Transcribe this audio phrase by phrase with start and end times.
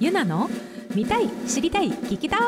[0.00, 0.48] ゆなの
[0.94, 2.40] 見たい知りたい聞きたい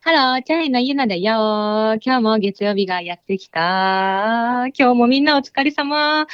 [0.00, 1.98] ハロー、チャイのゆなだよ。
[2.00, 4.66] 今日も月曜日がやってきた。
[4.78, 6.28] 今日もみんなお疲れ様。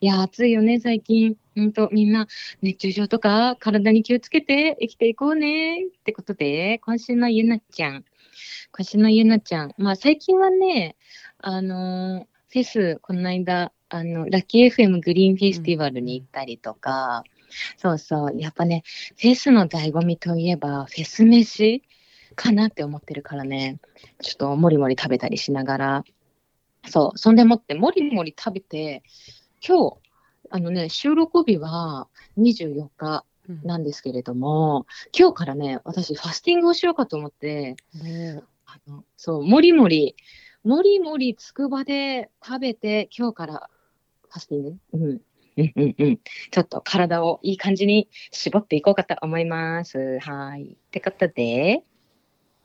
[0.00, 1.36] いや、暑いよね、最近。
[1.54, 2.28] ほんと、みんな
[2.62, 5.84] 熱中症とか体に気をつけて生きていこうね。
[5.84, 8.06] ってことで、今週のゆなちゃん。
[8.72, 9.74] 今週のゆなちゃん。
[9.76, 10.96] まあ、最近はね、
[11.38, 17.22] あのーフェス、この間、あの、ラッキー FM グリーンフェスティバルに行ったりとか、
[17.76, 18.82] そうそう、やっぱね、
[19.16, 21.82] フェスの醍醐味といえば、フェス飯
[22.34, 23.80] かなって思ってるからね、
[24.20, 26.04] ちょっともりもり食べたりしながら、
[26.88, 29.02] そう、そんでもって、もりもり食べて、
[29.66, 29.96] 今日、
[30.50, 33.24] あのね、収録日は24日
[33.64, 40.16] なんですけれども、今日からね、私、ファスティングをしようかと思って、ねあのそう、もりもり、
[40.64, 43.70] もりもりつくばで食べて、今日から
[44.28, 45.20] ファスティング、うん、
[45.56, 46.20] うんうん。
[46.50, 50.18] ちょっと体をいい感じに絞っていこうかと思います。
[50.20, 50.64] はい。
[50.64, 51.82] ってことで、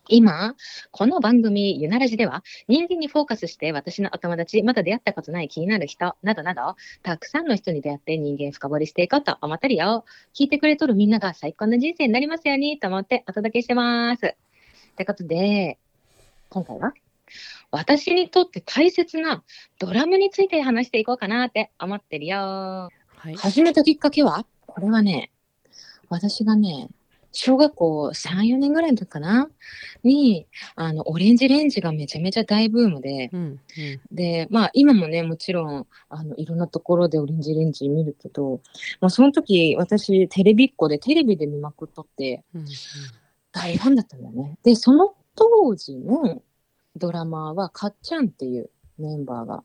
[0.10, 0.56] 今、
[0.92, 10.04] この番組、ゆならじでは、人間にフォーカスして、私のお友達、まだ出会ったことない気になる人、などなど、たくさんの人に出会って人間深掘りしていこうと思ってるよ。
[10.34, 14.26] 聞いてくれとるみんなが最高の人生になりますようにと思ってお届けしてます。
[14.26, 15.78] ってことで、
[16.50, 16.94] 今回は、
[17.72, 19.44] 私にとって大切な
[19.80, 22.38] ドラムについて話していこうかなって思ってるよ。
[22.38, 22.92] は
[23.26, 23.36] い。
[23.36, 25.32] 始めたきっかけはこれはね、
[26.10, 26.90] 私がね、
[27.32, 29.50] 小学校3、4年ぐらいの時かな？
[30.04, 33.60] に、あの、オレンジレンジがめちゃめちゃ大ブームで、うんうん。
[34.12, 38.60] で、まあ今もね、もちろん、あの、いろんなところでオレンジレンジ見るけど、
[39.00, 42.66] まあその時、私、テレビっ子でテレビで見まくっとって、うん。
[43.54, 44.58] 大ファンだったんだよね。
[44.64, 46.42] で、その当時の
[46.96, 49.64] ドラマーは、かっちゃんっていうメンバーが、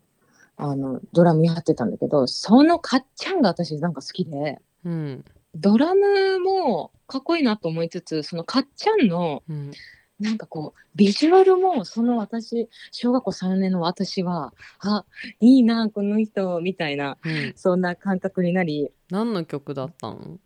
[0.57, 5.25] あの、ドラムやってたんだけど、そのかっちゃんが私なんか好きで、うん。
[5.55, 9.71] ドラムもかっこいいなと思いつつ、そのかっちゃんの、うん。
[10.19, 15.05] なんかこう、ビジュアルも、その私、小学校3年の私は、あ、
[15.41, 17.53] いいな、この人、みたいな、うん。
[17.55, 20.39] そんな感覚になり、何の曲だったの？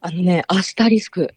[0.00, 1.34] あのね、アスタリスク、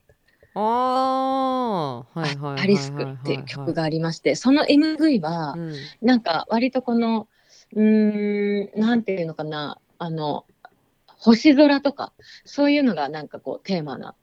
[0.57, 2.19] ああー。
[2.19, 5.73] はいはいはリスクっていう曲がありまして、その MV は、うん。
[6.01, 7.27] なんか割とこの、
[7.75, 10.45] うーん、なんていうのかな、あの、
[11.19, 12.13] 星空とか、
[12.45, 14.15] そういうのがなんかこうテーマな、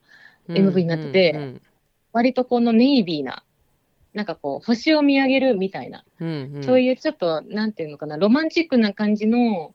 [0.49, 1.61] MV になっててうん
[2.13, 3.45] 割とこのネイビーな、
[4.13, 6.65] なんかこう星を見上げるみたいな、うんうん。
[6.65, 9.75] そういうちょっと、なんていうのかな、ロマンチックな感じの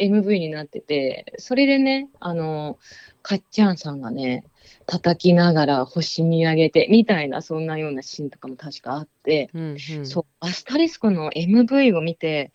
[0.00, 2.78] MV になってて、それでね、あの、
[3.22, 4.44] かっちゃんさんがね、
[4.86, 10.06] 叩きながら星見上げてみたいな、そんなようなシーンとかも確かあって、うんうん。
[10.06, 12.52] そう、アスタリスクの MV を見て、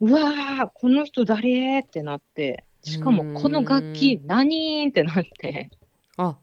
[0.00, 5.70] うわー、この人誰ってなって、しかもこの楽器何ってなって、
[6.16, 6.36] あ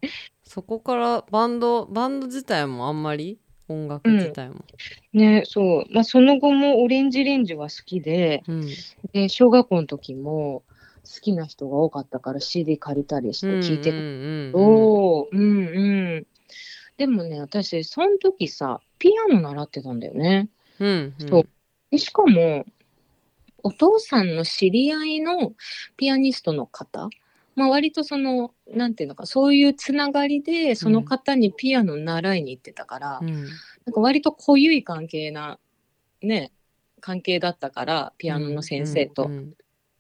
[0.44, 3.40] そこからバンドバンド自体もあんまり？
[3.68, 4.64] 音楽自体も。
[5.12, 8.68] ね、そう、まあ、その後もオレンジレンジは好きで、うん。
[9.12, 10.64] で小学校の時も
[11.06, 16.28] 好きな人が多かったから CD 借りたりして聞いてたうんうんうんうんおーうんうん。
[16.98, 20.50] でもね、私、その時さ、ピアノ習ってたんだよね。
[20.80, 21.48] うんうんそう
[21.92, 22.66] でしかも、
[23.64, 25.54] お父さんの知り合いの
[25.98, 27.10] ピアニストの方、
[27.56, 33.46] まあ、割とその、なんていうのか、そういうつながりで、その方にピアノ習いに行ってたから、うん
[33.86, 35.60] なんか割と濃ゆい関係な、
[36.24, 36.52] ね、
[37.02, 39.26] 関係だったから、ピアノの先生と。
[39.26, 39.54] うん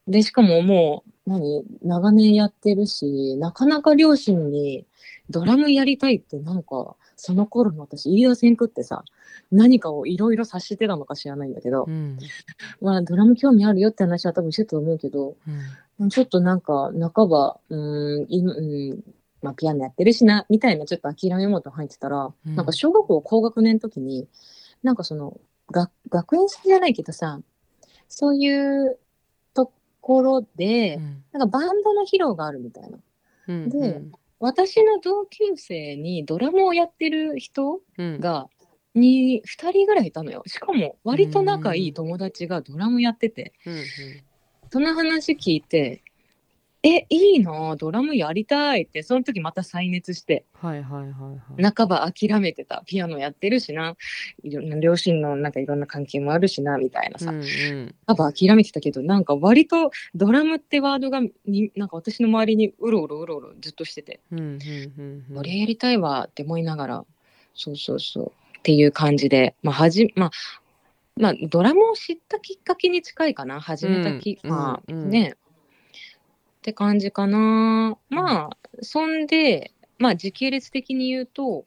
[0.07, 4.85] で、しかももう、何、長年やってるし、なかなか両親に
[5.29, 9.03] ドラムやりたいってなんか、その頃の私言い出せんくってさ、
[9.51, 12.17] 何かをいろいろ察してたのか知らないんだけどう、ん。
[12.81, 15.35] まあドラム興味あるよって話は多分してたと思うけど、
[15.99, 16.09] うん。
[16.09, 19.03] ちょっとなんか、半ば、うーん、いうん、
[19.41, 22.55] まあピアノやってるしな、みたいなちょっと諦めもと入ってたら、うん。
[22.55, 24.27] なんか小学校高学年の時に、
[24.83, 25.39] なんかその、
[25.71, 27.39] 学学園祭じゃないけどさ、
[28.07, 28.99] そういうと
[30.05, 31.23] ころで、うん。
[31.31, 32.99] なんかバンドの披露があるみたいな。
[33.47, 34.01] うんで
[34.37, 38.19] 私の同級生にドラムをやってる人うん。
[38.19, 38.47] が
[38.93, 40.43] に2人ぐらいいたのよ。
[40.45, 43.83] しかも割と仲いい友達がドラムやってて、うん。
[44.71, 46.03] その話聞いて、
[46.87, 51.73] え、いいなあドラムやりたいって、その時また再熱して、はいはいはいはい。
[51.75, 52.83] 半ば諦めてた。
[52.85, 53.95] ピアノやってるしな、
[54.43, 57.31] いろんな両親のなんかいろんな関係もあるしな、みたいなさ。
[57.31, 57.95] うんうん。
[58.05, 65.37] 半ば諦めてたけど、なんか割とドラムってワードがに、なんか私の周りにうろうろうろうろずっとしてて、うんうんうんうん。
[65.37, 67.05] 俺やりたいわって思いながら、
[67.55, 70.31] そうそうそう、っていう感じで、まあ、はじ、まあ、
[71.17, 75.09] まあ、ドラムを知ったきっかけに近いかな、始めたき、うんまあ、うんうん。
[75.09, 75.35] ね。
[76.65, 77.95] って感じかな。
[78.09, 81.65] まあ、そんで、まあ時系列的に言うと、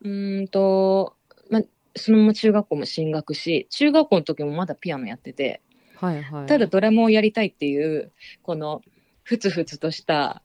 [0.00, 1.14] うーんと、
[1.50, 1.62] まあ、
[1.94, 5.60] そのまま中学校も進学し、中学校の時もまだピアノやってて、
[5.96, 8.12] はいはいただドラムをやりたいっていう、
[8.42, 8.80] この
[9.24, 10.42] ふつふつとした、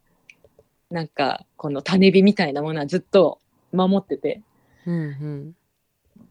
[0.92, 3.40] なんかこの種火みたいなものはずっと
[3.72, 4.42] 守ってて、
[4.86, 5.56] うんうん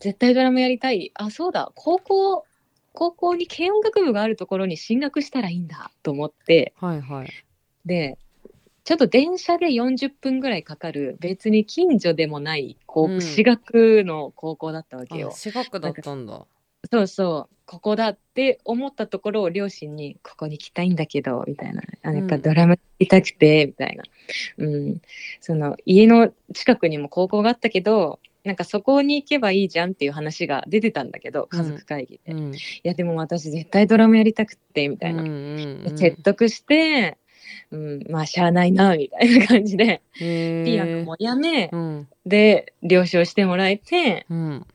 [0.00, 1.12] 絶対ドラムやりたい。
[1.14, 2.44] あ、そうだ、高校、
[2.96, 7.28] 高校に軽音楽部があるところに進学したらいいんだと思って、はいはい
[7.84, 8.18] で、
[8.84, 15.28] ちょっと電車で40分ぐらいかかる、別に近所でもない高うん私学の高校だったわけよ。
[15.28, 16.46] あ私学だったんだ
[16.90, 21.82] そうそう、ここだって思ったところを両親に、ここに来たいんだけど、みたいな。
[22.02, 24.04] あなんかうんドラムやりたくて、みたいな。
[24.58, 25.02] うん。
[25.40, 32.32] その、家の近くにも高校があったけど、なんかそこに行けばいいじゃんっていう話が出てたんだけど、家族会議で。
[32.32, 32.52] いうん。
[32.84, 35.22] や、でも私絶対ドラムやりたくって、みたいな。
[35.22, 35.98] うんうんうん。
[35.98, 37.18] 説得して、
[37.72, 42.08] うん、まあ、しゃあないな、みたいな感じで、ピアノもやめ、うん。
[42.24, 44.66] で、了承してもらえて、うん。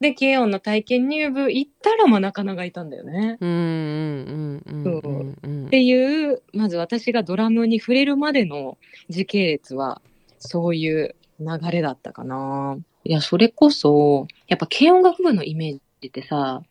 [0.00, 3.36] で、軽音の体験入部行ったら、まあ、仲間がいたんだよね。
[3.40, 5.66] うんうんうんうんうんうん。
[5.66, 8.78] っていう、まず私がドラムに触れるまでの
[9.10, 10.00] 時系列は、
[10.38, 12.78] そういう流れだったかな。
[13.04, 16.62] いや、それこそ、やっぱ軽音楽部のイメージってさ、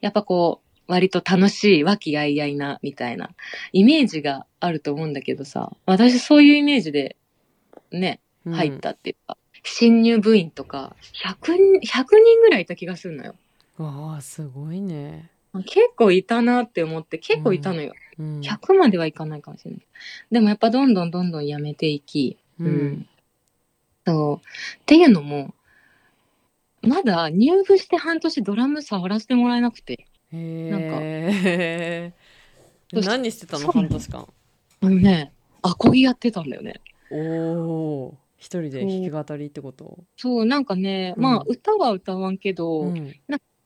[0.00, 3.30] やっぱこう、割と楽しい、和気あいあいな、みたいな、
[3.72, 7.16] イメージがあると思うんだけどさ、私そういうイメージで、
[7.92, 13.34] ね、うん入ったっていうか、新入部員とか、100人、100人ぐらいいた気がするのよ。
[13.78, 15.30] わあすごいね
[15.64, 17.92] 結構いたなって思って、結構いたのよ。
[18.18, 19.80] うん100まではいかないかもしれない。
[20.30, 23.08] でもやっぱどんどんどんどんやめていき、うん
[24.06, 24.36] そう。
[24.36, 25.54] っていうのも、
[26.82, 32.12] まだ入部して半年ドラム触らせてもらえなくて、へえ
[32.92, 33.70] どうした何してたの？
[33.70, 34.26] 半年間。
[34.82, 35.32] あのね、
[35.62, 36.80] アコギやってたんだよね。
[37.10, 39.98] おお一人で弾き語りってこと？
[40.16, 41.22] そう、なんかね、うん。
[41.22, 43.14] まあ歌は歌わんけど、うん。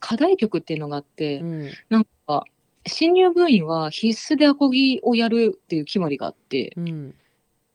[0.00, 1.70] 課題曲っていうのがあって、うん。
[1.88, 2.44] なんか、
[2.86, 7.14] 新入部員は必須でアコギをやるっていう決まりがあって、うん。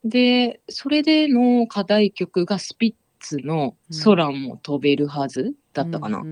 [0.03, 6.24] で、それでの課題曲がスピッツの空も飛べるはずだったかな。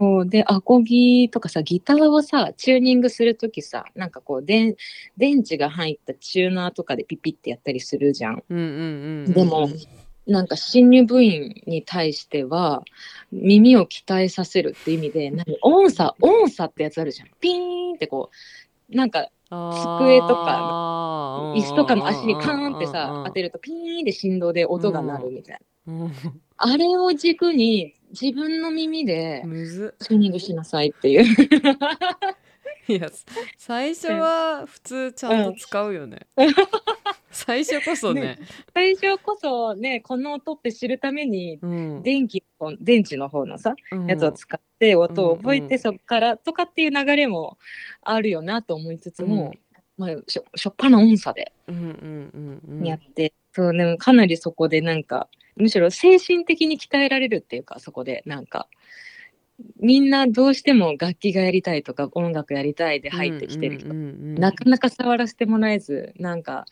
[0.00, 4.74] そうで、アコギとかさ、ギターをさ、チューニングするときさ、なんかこう、電
[5.18, 8.42] 電池が入ったチューナーとかでピピってやったりするじゃん。
[8.48, 9.68] でも、
[10.26, 12.82] なんか新入部員に対しては、
[13.30, 17.28] 耳を鍛えさせるって意味で、何音差、音差ってやつあるじゃん。
[17.38, 18.30] ピーンってこ
[18.90, 25.92] う、なんか机とか椅子とかの足にカーンってさ、当てるとピーンって振動で音が鳴るみたいな。
[25.94, 26.12] うん
[26.62, 31.24] あれを軸に自分の耳でむずチューニングしなさいっていう。
[32.90, 33.08] いや
[33.56, 36.26] 最初は普通ちゃんと使うよね、
[37.30, 38.38] 最初こそね。
[38.74, 42.02] 最初こそね、この音って知るために、うん。
[42.02, 44.06] 電気の、電池の方のさ、うん。
[44.06, 47.58] やつを使って音を覚えて、うんうんそっからとかっていう流れも
[48.02, 49.54] あるよなと思いつつも、
[49.96, 52.86] まあ、しょしょっぱな音差でうんうんうんうん。
[52.86, 58.66] やって、そうね、かなりそこでなんか、むしろ精神的に鍛えられるっていうか、そこでなんか、
[59.78, 64.40] みんなどうしても楽器がやりたいとか音楽やりたいで入ってきてる人、うんうんうんうん。
[64.40, 66.66] なかなか触らせてもらえず、なんか、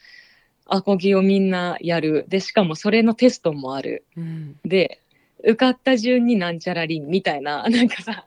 [0.67, 2.26] アコギをみんなやる。
[2.29, 4.05] で、しかもそれのテストもある。
[4.17, 4.57] うん。
[4.64, 5.00] で、
[5.40, 8.26] 受かった順になんちゃらりんみたいな、 なんかさ、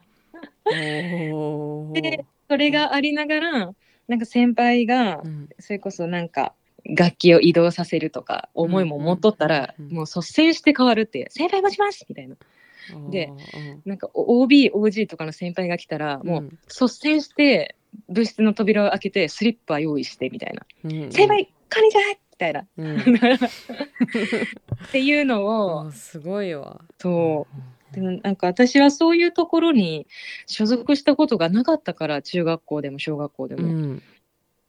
[1.92, 3.74] でそれがありながら、
[4.08, 5.48] なんか先輩がう、ん。
[5.58, 6.54] それこそなんか、
[6.84, 12.36] 楽器を移動させるとか、思いも持っとったら、もう率先して変わるって、先輩待ちますみたいな。
[13.10, 13.30] で
[13.84, 17.76] なんか OB、OG とかの先輩が来たら、もう率先して
[18.08, 20.62] 部室の扉を開けて、スリッパ用意してみたいな。
[20.84, 22.66] うんうん先輩、こんにちはみたいな。
[22.76, 27.46] うんっていうのを、あすごいわそ
[27.92, 27.94] う。
[27.94, 30.06] でもなんか私はそういうところに
[30.46, 33.68] 所属したことがなかったから、中学校でも小学校でも。
[33.68, 34.02] うん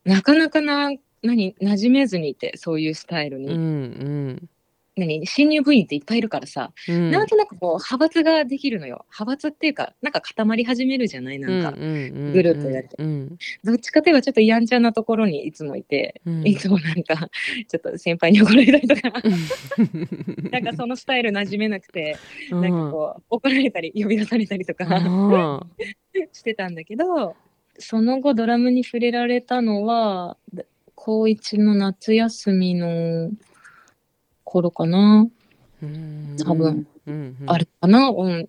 [0.06, 0.92] なかなかな、
[1.22, 3.48] 何、馴染めずにいて、そういうスタイルに。
[3.48, 4.50] うんうん
[4.96, 7.12] 何、新入部員っていっぱいいるからさ、うん。
[7.12, 9.06] なんとなくこう、派閥ができるのよ。
[9.10, 13.38] 派閥っていうか、なんか固まり始めるじゃないなんか、うんうんうんぐるっとやるとうん。
[13.64, 16.48] どっちかといえばちょっとやんちゃなところにいつもいて、うん。
[16.48, 17.30] いつもなんか、
[17.68, 19.22] ちょっと先輩に怒られたりとか、
[20.52, 22.18] なんかそのスタイル馴染めなくて、
[22.52, 22.62] うん。
[22.62, 25.66] なんかこう、怒られたり、呼び出されたりとか、あ
[26.32, 27.36] してたんだけど、
[27.80, 30.64] その後ドラムに触れられたのは、だ
[30.96, 33.32] 高一の夏休みの
[34.54, 36.88] 頃かな、ー多分。
[37.08, 37.50] うんうん。
[37.50, 38.48] あれかな、うん、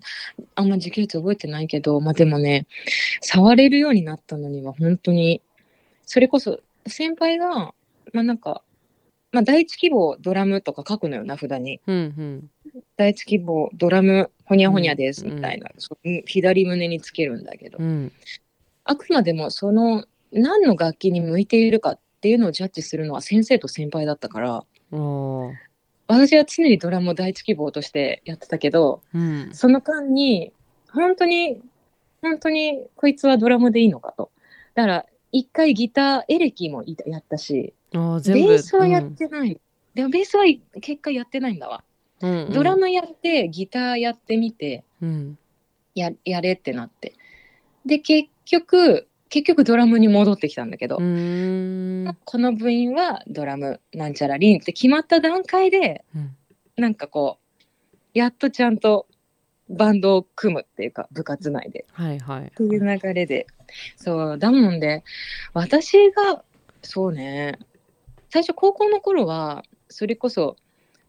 [0.55, 2.67] あんま時系列覚えてないけど、まあでもね、
[3.23, 5.41] 触れるようになったのには本当に、
[6.05, 7.75] それこそ先輩が、
[8.13, 8.63] まあなんか、
[9.33, 11.81] まあ、第一希望ドラムとか書くのよ名札に。
[11.89, 12.51] うんうん。
[12.97, 18.13] 第一希望ドラムほにゃほにゃですうんみたいな、そう左胸につけるんだけど、うん。
[18.85, 24.65] あくまでもその何の楽器に向いているかっていうのをジャッジするのは先生と先輩だったから
[26.07, 29.51] 私は常にドラムを第一希望としてやってたけどうん。
[29.53, 30.53] その間に
[30.93, 31.61] 本当に
[32.23, 34.31] 本当にこいつはドラムでいいのかと。
[34.75, 39.61] だから一回ギターエレキもいやったしベースはやってない、
[39.95, 40.45] でもベースは
[40.81, 41.83] 結果やってないんだわ、
[42.21, 42.53] うんうん。
[42.53, 45.39] ドラムやってギターやってみてうん。
[45.95, 47.15] ややれってなって。
[47.85, 56.37] で結局結局ドラムに戻ってきたんだけど、この部員はドラムなんちゃらリンって決まった段階でうん。
[56.77, 57.67] なんかこう
[58.15, 59.09] やっとちゃんと
[59.69, 61.85] バンドを組むっていうか部活内で。
[61.95, 62.45] はいはい。
[62.45, 63.49] っていう流れで。
[63.97, 65.03] そうだもんで
[65.53, 66.45] 私が
[66.83, 67.59] そうね
[68.31, 70.55] 最初高校の頃はそれこそ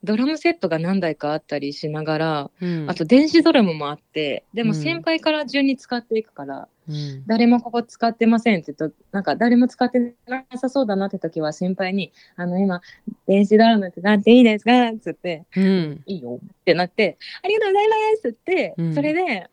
[0.04, 2.90] ドラムセットが何台かあったりしながらうん。
[2.90, 4.76] あと電子ドラムもあってでもうん。
[4.76, 7.24] 先輩から順に使っていくから、うん。
[7.28, 12.82] 誰もここ使ってませんって言うとなんか誰も使ってなさそうだなって時は先輩に「あの今
[13.28, 18.94] 電子ドラムってなっていいですか?」っつってうん「いいよ」ってなって「ありがとうございます」って、うん。
[18.96, 19.50] それで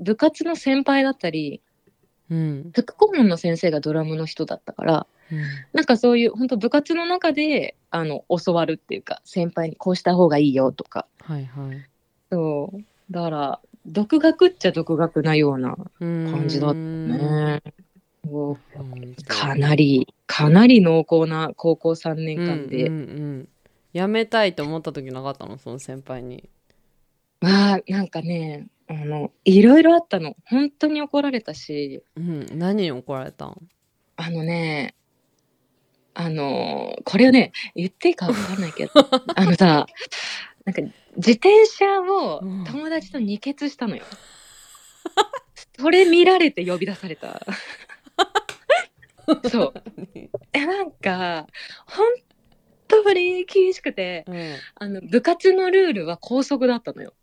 [0.00, 1.60] 部活の先輩だったり
[2.30, 2.70] うん。
[2.74, 5.38] 副顧問の先生がドラムの人だったからうん。
[5.72, 11.06] なんかそういう本当部活の中であの教わるっていうか先輩にこうした方がいいよとか。
[11.20, 11.76] はいはい。
[12.30, 12.82] そう。
[13.10, 17.62] だから独学っちゃ独学なような感感じだったね。
[19.26, 23.04] かなりかなり濃厚な高校3年間で、うんうんう
[23.40, 23.48] ん、
[23.94, 25.58] 辞めたいと思った時なかったの？
[25.58, 26.48] その先輩に。
[27.40, 30.36] まあなんかねあのいろいろあったの。
[30.46, 32.04] 本当に怒られたし。
[32.16, 32.46] うん。
[32.52, 33.56] 何に怒られたん？
[34.16, 34.94] あのね
[36.14, 38.92] あのこれをね言っていいかわかんないけど。
[39.34, 39.86] あのさ
[40.64, 40.82] なんか
[41.16, 44.04] 自転車をうん友達と二欠したのよ。
[45.78, 47.44] それ見られて呼び出された。
[49.50, 49.74] そう。
[50.52, 51.46] えなんか
[51.86, 52.06] 本
[52.88, 57.14] 当に厳しくてうん、あの部活のルールは校則だったのよ。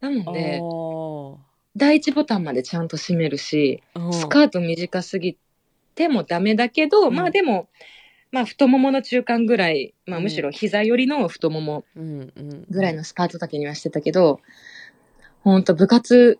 [0.00, 1.38] なのでお
[1.76, 5.36] 第一ボタンまでちゃんと閉めるしースカート短すぎ
[5.94, 7.68] てもダメだけど、うんまあでも、
[8.30, 10.24] まあ、太ももの中間ぐらい、まあ、うん。
[10.24, 14.40] むしろ膝寄りの太ももうんうんぐらいのスカート丈にはしてたけど、
[15.42, 16.38] ほんと部活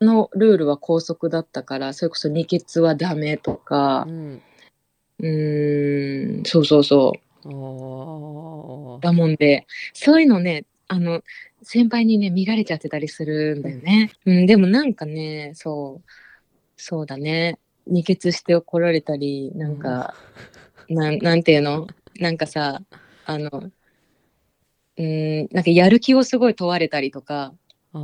[0.00, 4.42] のルールは校則だったからそれこそ二欠はダメとかうん。
[5.18, 7.12] うーんそうそうそ
[7.44, 9.00] う。
[9.02, 11.22] だもんでそういうのねあの
[11.62, 16.10] 先輩にね見られちゃってたりするんだよね、うん、でもなんかねそう
[16.76, 17.58] そうだね。
[17.86, 20.14] 二欠して怒られたりなんか、
[20.90, 21.86] なんなんていうの？
[22.18, 22.82] なんかさ
[23.24, 23.70] あの
[24.96, 27.54] うんなんかやる気をすごい問われたりとか。
[27.92, 27.98] あ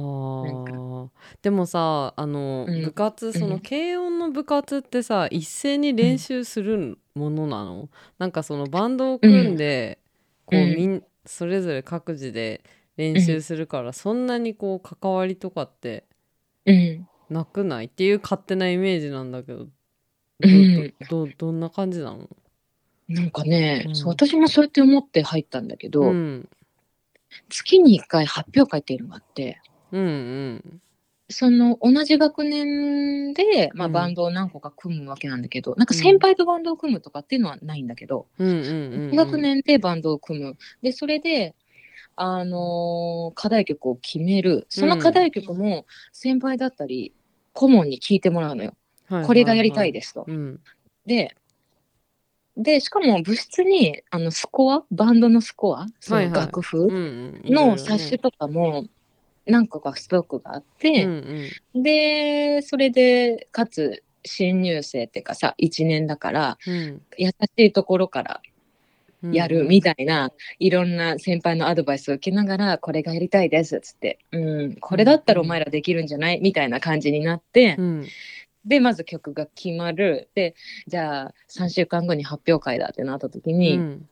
[1.42, 2.82] でもさあの、うん。
[2.82, 7.88] 部活そのうん軽音の部活ってさ一斉に練習するものなの、
[8.18, 9.98] なんかそのバンドを組んで、
[10.44, 10.74] こううん。
[10.74, 12.62] みんそれぞれ各自で
[12.96, 16.04] 練習するから、そんなにこう関わりとかって
[16.64, 17.08] うん。
[17.30, 17.86] なくない？
[17.86, 19.66] っていう勝手なイメージなんだけど
[20.40, 22.28] ど、どどんな感じなの？
[23.08, 23.96] なんかね、うん。
[23.96, 26.48] そう私もそうやって思って入ったんだけど、うん。
[27.48, 29.60] 月に1回発表会っていうのがあって
[29.92, 30.80] うんうん。
[31.28, 33.92] その同じ学年で、まあ、うん。
[33.92, 39.16] バンドを何個か組むわけなんだけど、なんか先輩とバンドを組むとかっていうのはないんだけど、うんうんうんうん。
[39.16, 40.56] 学年でバンドを組む。
[40.82, 41.54] でそれで、
[42.16, 44.66] あのー課題曲を決める。
[44.68, 47.12] その課題曲も先輩だったり
[47.52, 48.70] 顧問に聞いてもらうのよ、
[49.08, 50.24] はいこれがやりたいでですと。
[50.26, 50.60] うん。
[51.04, 51.36] で
[52.56, 56.86] でしかも部室にあのスコアバンドのスコアその楽譜
[57.44, 57.78] のね。
[57.78, 58.86] 冊子とかも
[59.44, 61.82] 何個かストックがあって、うんうん。
[61.82, 67.02] でそれでかつ新入生っていうかさ1年だからうん。
[67.18, 68.40] 優しいところから
[69.22, 69.32] うん。
[69.32, 76.40] やるみたいな、いろんな先輩のアドバイスを受けながらこれがやりたいですっつって、うん、これだったらお前らできるんじゃない？
[76.40, 78.06] みたいな感じになって、うん
[78.66, 80.54] でまず曲が決まるで
[80.86, 84.08] じゃあ3週間後に発表会だってなった時に、うん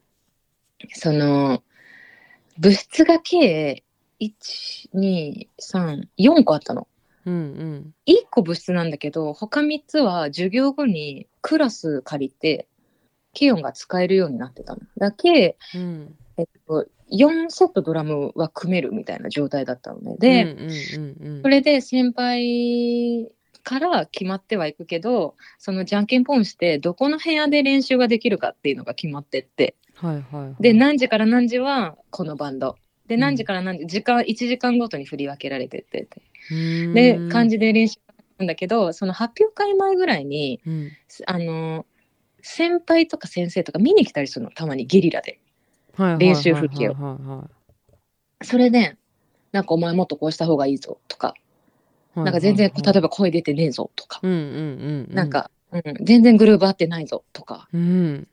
[0.93, 1.63] その
[2.57, 3.85] 物質が計
[4.21, 6.89] 1234個あったの。
[7.25, 12.67] うんうん1個物質なんだけど他3つは授業後にクラス借りて
[13.33, 14.81] ケヨンが使えるようになってたの。
[14.97, 20.17] だけ、うんえっと、4セットドラムは組めるみたいな状態だったのね。
[20.19, 20.63] で、うんうんう
[21.23, 23.31] んうんそれで先輩
[23.65, 29.75] から決まってはいくけどそのじゃんけんポンしてどこの部屋で練習ができるかっていうのが決まってって。
[29.95, 30.55] はいはいはい。
[30.61, 32.77] で何時から何時はこのバンド。
[33.07, 33.21] でうん。
[33.21, 36.07] 何時から何時時間1時間ごとに振り分けられてて。
[36.51, 36.93] うーん。
[36.93, 37.99] で感じで練習
[38.37, 40.91] なんだけどその発表会前ぐらいにうん。
[41.25, 41.85] あの
[42.41, 44.51] 先輩とか先生とか見に来たりするの。
[44.51, 45.39] たまにゲリラで。
[45.95, 46.93] はいはい練習風景を。
[46.93, 47.49] はいは
[48.43, 48.97] それで
[49.51, 51.39] なんかお前もっとこうした方がいいぞとかい
[52.15, 54.19] なんか全然例えばば声出てねえぞとか。
[54.23, 57.67] うんうんうんうなんか、うん、全然グルーブ合ってないぞとか。
[57.73, 58.27] うん。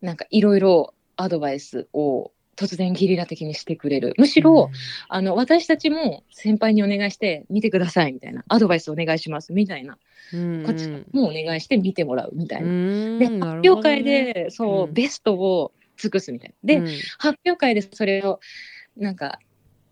[0.00, 4.14] なんかいろいろアドバイスを突然ゲリラ的にしてくれる。
[4.16, 4.70] むしろ、
[5.08, 8.44] あの私たちも先輩にお願いして見てくださいみたいな。
[8.48, 9.98] アドバイスお願いしますみたいな。
[10.32, 12.68] うんこっちもお願いして見てもらうみたいな。
[12.68, 13.18] うん。
[13.18, 14.32] でな発表会るほどね。
[14.34, 14.92] でそう、うん。
[14.94, 16.54] ベストを尽くすみたいな。
[16.64, 16.86] で、うん。
[17.18, 18.40] 発表会でそれを
[18.96, 19.38] なんか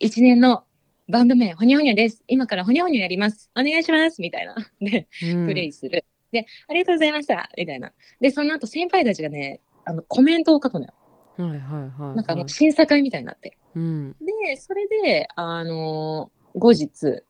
[0.00, 0.64] 1年の
[1.08, 2.22] バンド名ほにゃほにゃです。
[2.28, 3.50] 今からほにゃほにゃやります。
[3.54, 4.20] お願いします。
[4.22, 4.56] みたいな。
[4.80, 5.46] でうん。
[5.46, 7.50] プレイする、でありがとうございました。
[7.58, 7.92] みたいな。
[8.20, 10.94] でその後先輩たちがねあのコメントを書くのよ。
[11.36, 13.58] はいはいはいなんかあの審査会みたいになって。
[13.74, 14.12] うん。
[14.12, 17.22] でそれであのー後日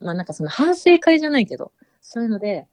[0.00, 2.68] まあなんかその反省会じゃないけどそういうので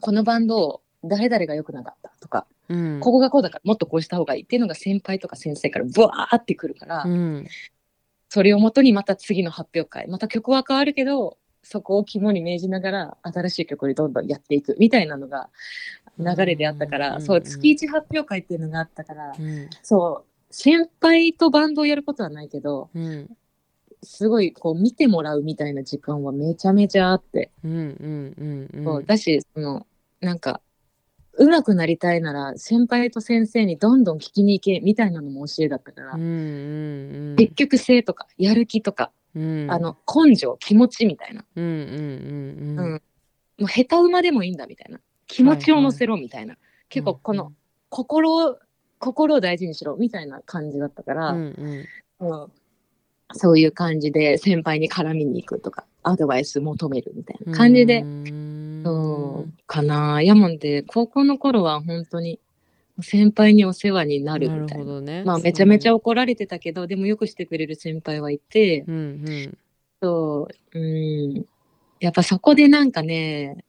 [0.00, 3.00] このバンド誰々が良くなかったとか、うん。
[3.00, 7.46] ここがこうだからもっとこうした方がいいっていうのが先輩とか先生からブワーってくるから、うん
[8.30, 15.50] それをもとにまた次の発表会また曲は変わるけどそこを肝に銘じながら新しい曲にどんどんやっていくみたいなのが
[16.18, 19.68] 流れであったから、うんそう月1発表会っていうのがあったから、うん。
[19.82, 23.28] そう先輩とバンドをやることはないけどうん。
[24.02, 28.84] すごいこう見てもらうみたいな時間はめちゃめちゃあって、うんうんうんうん。
[28.84, 29.86] そうだしその
[30.20, 30.60] なんか
[31.40, 36.26] 上手くなりたいなら先輩と先生にどんどん聞きに行けみたいなのも教えだったから、うんう
[37.34, 39.66] ん積極性とかやる気とか、うん。
[39.70, 42.94] あの根性気持ちみたいな、うんうんうんううん。
[42.96, 43.02] ん。
[43.58, 45.00] もう下手馬でもいいんだみたいな。
[45.26, 46.56] 気持ちを乗せろみたいな、
[46.88, 47.52] 結構この
[47.88, 48.58] 心を
[48.98, 51.86] 心を大事にしろみたいな感じだったから、うん
[52.20, 52.28] うん。
[52.28, 52.52] うん
[53.32, 60.22] そういう感じで先輩に絡みに行くとかアドバイス求めるみたいな感じで、うんそうかな。
[60.22, 62.40] やもんで高校の頃は本当に
[63.02, 64.84] 先輩にお世話になるみたいな。
[64.84, 65.22] ほどね。
[65.24, 69.58] まあめちゃめちゃ怒られてたけどでもよくしてくれる先輩はいて、うんうん。
[70.02, 71.44] そううん。
[72.00, 73.64] やっぱそこでなんかね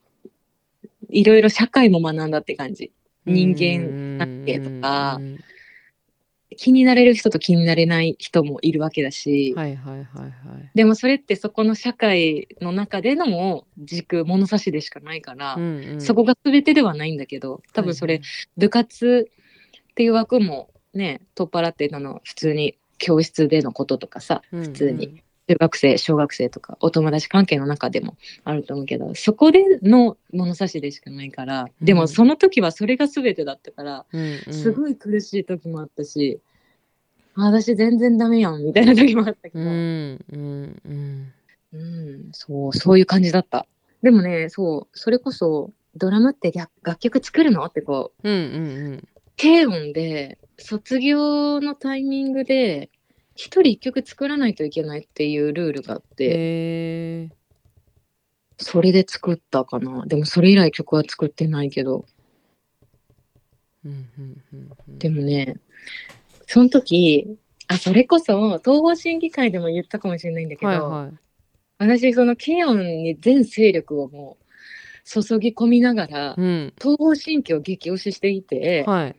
[1.10, 2.92] いろいろ社会も学んだって感じ。
[3.26, 5.18] 人間関係とか。
[5.20, 5.40] うんうん
[6.58, 10.72] 気になれる人と気になれない人もいるわけだし、はいはいはいはい。
[10.76, 16.02] でもそれってそこの社会の中での軸物差しでしかないから、うんうん。
[16.02, 18.22] そこが全てではないんだけど多分それ、
[18.58, 19.30] 部活
[19.92, 32.00] っていう枠もね取っ払ってたの普通に教室でのこととかさ普普通に中学生小学生とかお友達関係の中でもあると思うけどそこでの物差しでしかないからでうん。
[32.00, 34.54] もその時はそれが全てだったから、うんうん。
[34.54, 36.40] すごい苦しい時もあったし、
[37.36, 41.34] あ私全然ダメやんみたいな時もあったけど、うんうんうん。
[41.74, 43.66] うん、そう、そういう感じだった。
[44.02, 47.64] でもね、そう、それこそ、ドラムって楽楽曲作るの？
[47.66, 48.38] ってこう、うんう
[48.96, 49.08] ん。
[49.38, 52.90] 低音で、卒業のタイミングで、
[53.36, 57.30] 一人一曲作らないといけないっていうルールがあって、
[58.58, 60.06] それで作ったかな。
[60.06, 62.06] でもそれ以来曲は作ってないけど、
[63.84, 65.00] うんうんうんうん。
[65.00, 65.56] でもね、
[66.46, 71.14] その時、あ、それこそ、東方審議会でも言ったかもしれないんだけど、はいはい。
[71.80, 76.74] 私、そのケオンに全勢力をもう注ぎ込みながら、うん。
[76.80, 79.16] 東方神起を激推ししていて、はい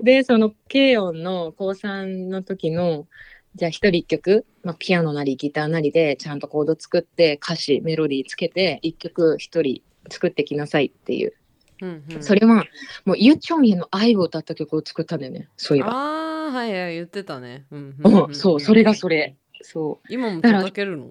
[0.00, 3.06] でそのケオンの高3の時の
[3.54, 11.32] じゃあ一人一曲、まあ、ピアノなりギターなりでちゃんとコード作って歌詞メロディーつけて一曲一人作ってきなさいっていう、
[11.80, 12.22] うんうん。
[12.22, 12.64] それは
[13.04, 15.92] もうユチョンへの愛を歌った曲を作ったんだよねそういえば、あ
[16.48, 17.64] あはいはい言ってたね。
[17.70, 19.36] うんうんそうそれがそれ。
[19.62, 21.08] そ今もだから叩けるの？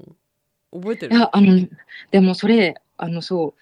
[0.73, 1.67] 覚えてういるやあの
[2.11, 3.53] でもそれあのそう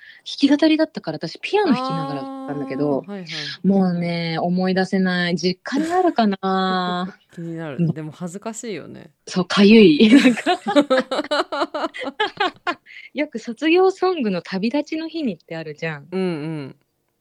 [0.50, 3.28] 弾き語りだったから私ピアノ弾きながらだったんだけどはいはい。
[3.64, 7.18] もうね思い出せない実家にあるかな。
[7.34, 7.88] 気になうん。
[7.88, 9.12] るでも恥ずかしいよね。
[9.28, 10.12] そうかゆい。
[13.14, 16.08] よく卒業ソングの旅立ちの日にってあるじゃん。
[16.12, 16.76] うんうん。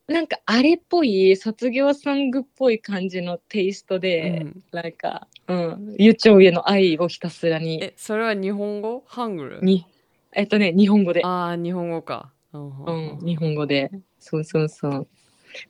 [0.08, 4.62] なんかあれっぽい卒業ソングっぽい感じのテイストで、うん。
[4.72, 9.04] なんか、うん、ゆちょうへの愛をひたすらに、えそれは日本語？
[9.06, 9.60] ハングル？
[9.62, 9.86] に、
[10.34, 11.22] えっとね、日本語で。
[11.24, 13.90] ああ日本語かうんうん、日本語で。
[14.18, 15.08] そうそうそう。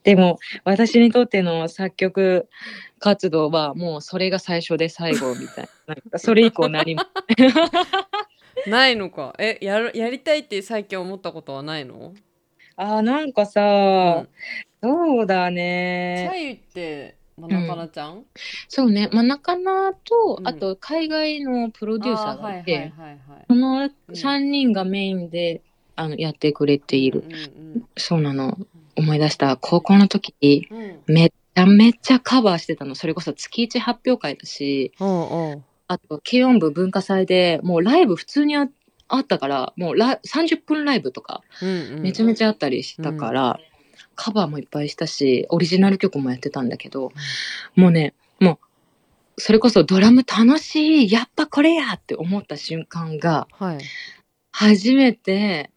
[0.03, 2.49] でも、私にとっての作曲
[2.99, 5.69] 活動はもうそれが最初で最後みたい
[6.13, 6.19] な。
[6.19, 7.03] それ以降何も。
[8.67, 12.13] ないのかえやるやりたいって最近思ったことはないの？
[12.77, 14.29] あーなんかさ、うん
[14.83, 16.31] そうだチね。
[16.33, 18.25] ャイってまなかなちゃん、
[18.69, 20.49] そうね、まあ、中野と、うん。
[20.49, 22.93] あと海外のプロデューサーがいて、
[23.49, 25.63] その3人がメインで、
[25.97, 27.25] あのやってくれている。
[27.29, 28.57] うんそうなの。
[28.97, 29.57] 思い出した。
[29.57, 31.01] 高校の時、うんうん。
[31.07, 32.95] めっちゃめっちゃカバーしてたの。
[32.95, 38.69] それこそ月一発表会だし、おうおうあと、軽音部文化祭でもうライブ普通にあ
[39.09, 42.01] あったから、もうラ30分ライブとかうんうん。
[42.03, 43.61] めちゃめちゃあったりしたから、
[44.23, 47.11] カバーもいっぱいしたし、オリジナル曲もやってたんだけど、
[47.75, 48.61] もうね、も
[49.39, 53.79] う、それこそドラム楽しい、やっぱこれやって思った瞬間が、はい。
[54.53, 55.71] 初めて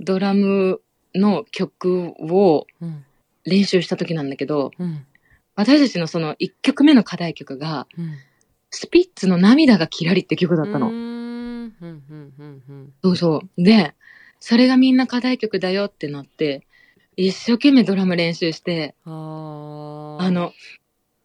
[0.00, 0.80] ドラム
[1.14, 3.04] の曲をうん。
[3.44, 5.04] 練習した時なんだけど、うん。
[5.54, 8.14] 私たちのその1曲目の課題曲が、うん。
[8.70, 10.86] スピッツの涙がキラリって曲だったの。
[10.86, 10.96] うーん。
[10.96, 12.92] うんうんうんうん。
[13.04, 13.62] そうそう。
[13.62, 13.94] で、
[14.40, 16.66] それがみんな課題曲だよってなって、
[17.16, 19.10] 一生懸命ドラム練習して、あ
[20.30, 20.52] の、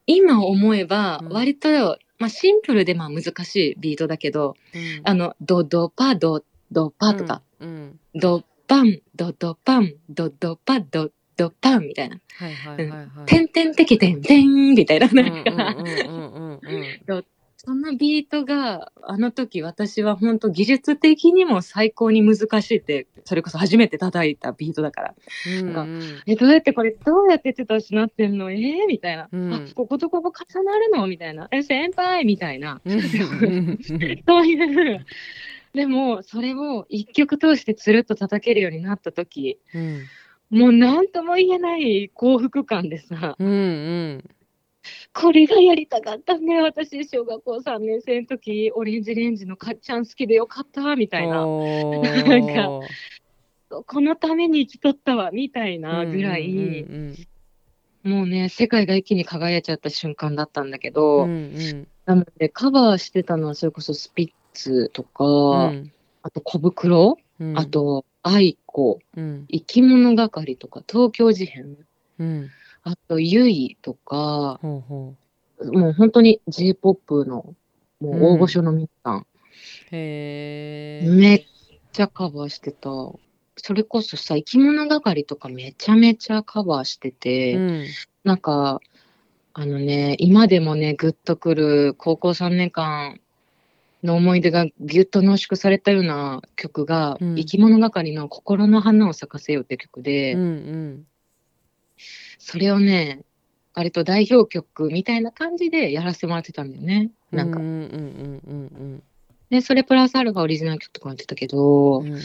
[0.05, 1.29] 今思えばうん。
[1.29, 5.01] 割と、まあシンプルでまあ難しいビートだけど、うん。
[5.03, 7.99] あの、ドドパドドパとか、うん。
[8.15, 12.19] ドパン、ドドパン、ドドパドドパンみたいな。
[12.37, 13.25] はいはいはいはい。
[13.25, 13.47] てん。
[13.47, 15.07] てんてけてんてんみたいな。
[17.67, 25.15] そのビートが、あの時私は本当技術的にも最高に難しいって、それこそ初めて叩いたビートだから。
[25.59, 26.01] うんかうん。
[26.25, 28.51] え、どうやってこれ、どうやって手と足なってんの？
[28.51, 29.27] えー、みたいな。
[29.29, 29.53] うん。
[29.53, 31.07] あ、こことここ重なるの？
[31.07, 31.49] みたいな。
[31.51, 32.23] え、先輩？
[32.23, 32.79] みたいな。
[32.85, 35.05] そういう。
[35.73, 40.03] でも、それを一曲通してつるっと叩けるようになった時、うん。
[40.57, 43.47] もう何とも言えない幸福感でさ、うん。
[43.47, 44.23] うん
[45.13, 46.61] これがやりたかったね。
[46.61, 51.45] 私、小学校3年生の時、オレンジレンジのかっちゃん好きでよかった、みたいな。
[51.47, 52.87] おなんー
[53.85, 57.15] このために生きとったわ、みたいなぐらい、うん
[58.03, 61.87] もうね、世界が一気に輝いちゃった瞬間だったんだけうど、んうん。
[62.05, 65.91] なので、カバーしてたのは、それこそスピッツとか、うん。
[66.21, 67.57] あと小袋、うん。
[67.57, 69.45] あと、愛子、うん。
[69.49, 71.75] 生き物係とか、東京事変、
[72.19, 72.49] うん
[72.83, 75.15] あと、ゆいとか、ほうほ
[75.73, 77.55] もう本当に J-POP の、
[77.99, 79.25] もう大御所の皆さん、う
[79.91, 81.45] へえめっ
[81.91, 82.89] ちゃカバーしてた。
[83.59, 87.85] それこそさ、生き物係とかめちゃめちゃカバーしてて、うん。
[88.23, 88.81] なんか、
[89.53, 93.19] あのね、今でもね、ぐっとくる高校3年間
[94.03, 97.35] の思い出がぎゅっと濃縮されたような曲が、うん。
[97.35, 101.07] 生き物係の心の花を咲かせようって曲で、うんうん
[102.47, 103.25] それをね、
[103.73, 107.11] 割と代表曲みたいな感じでやらせてもらってたんだよね。
[107.29, 107.59] なんか。
[107.59, 109.03] うんうんうん
[109.49, 112.13] で、それプラスアルファオリジナル曲とかもやってたけど、うん。
[112.13, 112.21] うん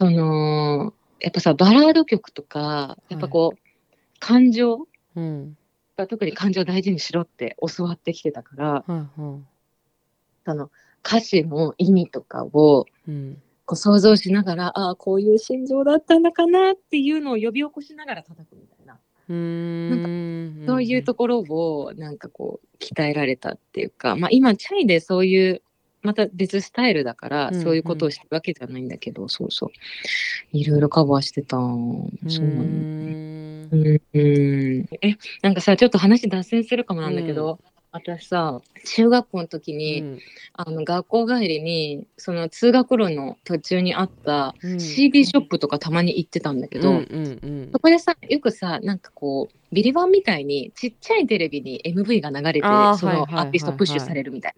[0.00, 3.58] その、やっぱさ、バラード曲とか、やっぱこう、
[4.18, 5.56] 感情うん
[5.96, 9.08] 特に感情を大事にしろって教わってきてたから、はいはい。
[10.46, 10.70] その
[11.06, 13.42] 歌詞の意味とかをうん。
[13.66, 18.73] こう想像しながら、ああ、こういう心情だったのかなっていうのを呼び起こしながら叩くみたい
[19.28, 25.62] な、んそういうところをなんかこう鍛えられたっていうか、まあ今チャイでそういう
[26.04, 29.70] また別スタイルだから、うんそういうことをしてるわけじゃないんだけど、そうそう。
[30.52, 31.56] いろいろカバーしてた。
[31.56, 32.62] そうなの。
[32.62, 37.58] んうんうんえ、なんかさ、ちょっと話脱線するかもなんだけど、
[37.94, 40.18] 私さ、中学校の時に、うん。
[40.54, 44.80] あの学校帰りに、その通学路の途中にあったうん。
[44.80, 47.68] CD ショップとかたまに行ってたんだけど、うんうんうん。
[47.72, 52.60] そこでさ、よくさ、なんかこう、ビリバンみたいにちっちゃいテレビに MV が流れて、
[52.98, 54.54] そのアーティストプッシュされるみたい。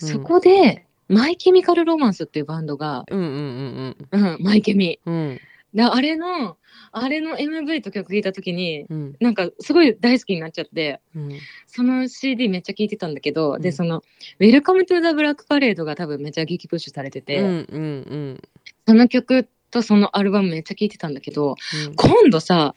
[0.00, 0.08] な。
[0.08, 0.12] うん。
[0.14, 3.96] そこで、 My Chemical Romance っていうバンドが、うんうん。
[4.10, 4.98] うん、マイケミ。
[5.06, 5.40] うん
[5.74, 6.58] うんで、あれの、
[6.92, 9.16] あれの MV と曲聴いた時に、うん。
[9.20, 11.38] なんかすごい大好きになっちゃって、うん。
[11.66, 13.72] その CD めっちゃ聴いてたんだけど、で、うん。
[13.72, 14.02] その、
[14.38, 18.40] Welcome to the Black Parade が多分めっちゃ激プッシュされてて、うんうん
[18.86, 21.56] その曲とそのアルバムめっちゃ聴いてたんだけど、
[21.86, 21.94] うん。
[21.94, 22.74] 今度さ、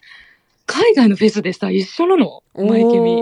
[0.65, 2.43] 海外のフェスでさ、一緒なの？
[2.55, 3.21] マイケミ。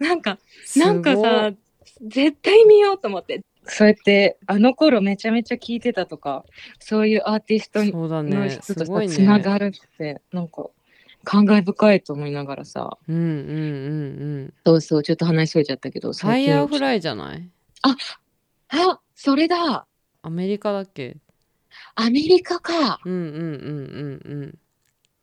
[0.00, 0.38] なんか、
[0.76, 1.52] なんかさ、
[2.00, 3.42] 絶対見ようと思って。
[3.74, 6.44] そうやって、あの頃めちゃめちゃ聴いてたとか、
[6.78, 8.50] そういうアーティストのね。
[8.50, 9.14] 人とさ、すごいね。
[9.14, 10.68] つながるって、なんか、
[11.24, 13.34] 感慨深いと思いながらさ、うんうんうんう
[14.44, 14.54] ん。
[14.66, 16.80] そうそう、ちょっと話しそれちゃったけど、ファイヤーフイ。
[16.80, 17.48] ライじゃない？
[17.82, 17.96] あ、
[19.14, 19.86] それだ。
[20.22, 21.16] アメリカだっけ？
[21.94, 23.00] アメリカか。
[23.04, 24.58] うんうんうんうん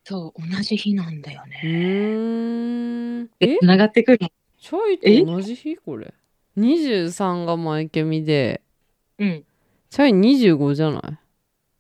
[0.06, 1.62] そう、同じ日なんだようんうね。
[1.64, 3.30] ーん。
[3.42, 4.30] ええ、繋がってくるの？
[4.58, 4.78] チャ
[5.20, 5.78] イと同じ日？
[5.78, 6.14] これ
[6.58, 8.62] 23がマイケミで。
[9.18, 9.44] うん。
[9.90, 11.20] チャイ25じゃな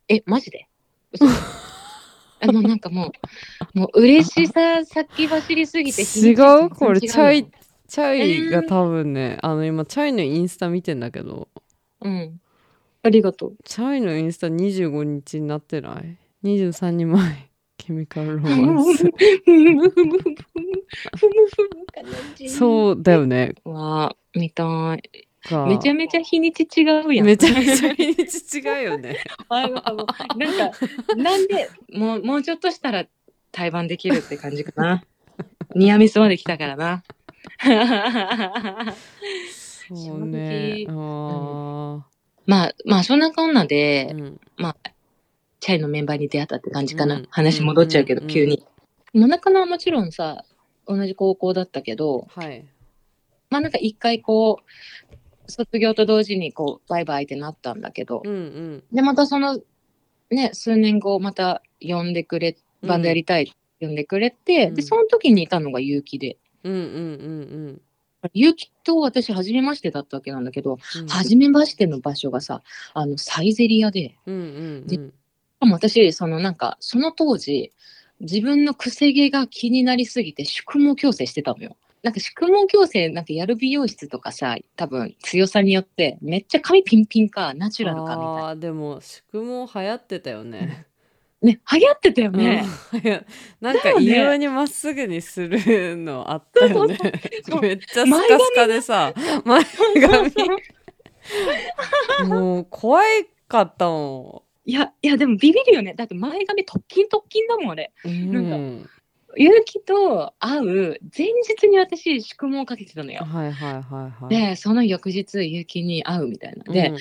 [0.09, 0.15] い？
[0.15, 0.67] え、マジで？
[1.11, 1.25] 嘘。
[2.41, 3.11] あのなんかも
[3.75, 6.33] う、もう嬉しさ先走りすぎて違
[6.65, 6.69] う？
[6.69, 7.47] これチャイ
[7.87, 11.49] チャイが多分ね、あの今チャイのインスタ見てんだけど。
[12.01, 12.39] のうん。
[13.03, 13.57] ありがとう。
[13.63, 19.03] チャイのインスタ25日になってない ?23 人前ケミカルロマンス。
[22.47, 25.27] そうだよねわあ、見たい。
[25.49, 27.25] がめちゃめちゃ日にち違うやん。
[27.25, 29.17] めちゃめちゃ日にち違うよね
[29.49, 29.93] あなんか
[30.35, 33.05] なんか、なんで、もう、もうちょっとしたら
[33.51, 35.03] 対バンできるって感じかな。
[35.75, 37.03] ニアミスまで来たからな。
[39.89, 42.01] そうねあー
[42.45, 44.39] まあ、まあ、そんなこんなで、うん
[45.61, 47.15] チャイのメンバーに出会ったって感じかな。
[47.15, 48.65] うん話戻っちゃうけど、うん急に。
[49.13, 50.45] もなかなはもちろんさ、
[50.87, 52.65] 同じ高校だったけど、はい
[53.49, 58.83] まあなんか一回こう、卒業と同時にこう、バイバイってなったんだけど、うんうん。
[58.93, 59.59] で、またその、
[60.29, 64.75] ね、数年後、また呼んでくれ、バンドやりたい、呼んでくれて、うん。
[64.75, 66.81] で、その時にいたのが結城で、うんうんう
[67.71, 67.81] ん
[68.33, 71.07] 結城と私、初めましてだったわけなんだけど、うん。
[71.07, 74.39] 初めましての場所がさ、あの、サイゼリアで、うんう
[74.83, 75.01] んでし
[75.59, 77.71] かも私、そのなんか、その当時、
[78.19, 81.77] 自分のくせ毛が気になりすぎて宿毛矯正してたのよ。
[82.01, 88.47] なんか宿毛矯正なんかやる美容室とかさ、多分強さによって、めっちゃ髪ピンピンか、ナチュラルかみたいな。
[88.49, 90.85] あーでも宿毛流行ってたよね
[91.41, 92.65] ね、流行ってたよね。
[92.93, 93.25] うん
[93.61, 96.97] なんか異様にまっすぐにするのあったよね
[97.61, 99.13] めっちゃスカスカでさ
[99.45, 99.63] 前
[100.01, 100.33] 髪
[102.27, 103.01] もう怖
[103.47, 105.95] かったもいや、いや、でもビビるよね。
[105.95, 107.91] だって前髪特勤特勤だもん、あれ。
[108.07, 108.89] んなんかうん
[109.35, 113.23] 結城と会う前日に私、宿毛をかけてたのよ。
[113.23, 116.71] はいはいはいはいで、その翌日、結城に会うみたいな。
[116.71, 116.97] で、うん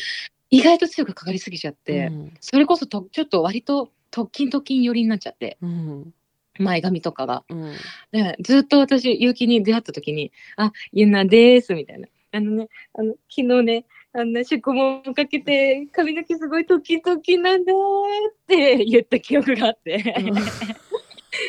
[0.51, 6.15] 意外と強くかかりすぎちゃって、うんそれこそとちょっと割と特勤特勤寄りになっちゃって、うん
[6.59, 7.45] 前髪とかが。
[7.51, 7.75] うん
[8.13, 12.09] でずっと私、結城に出会った時に、あ、ゆなです、みたいな。
[12.33, 20.15] あのね、あの、昨日ね、あんな宿毛かけて、髪の毛すごい特勤特勤なんだーって言った記憶があって。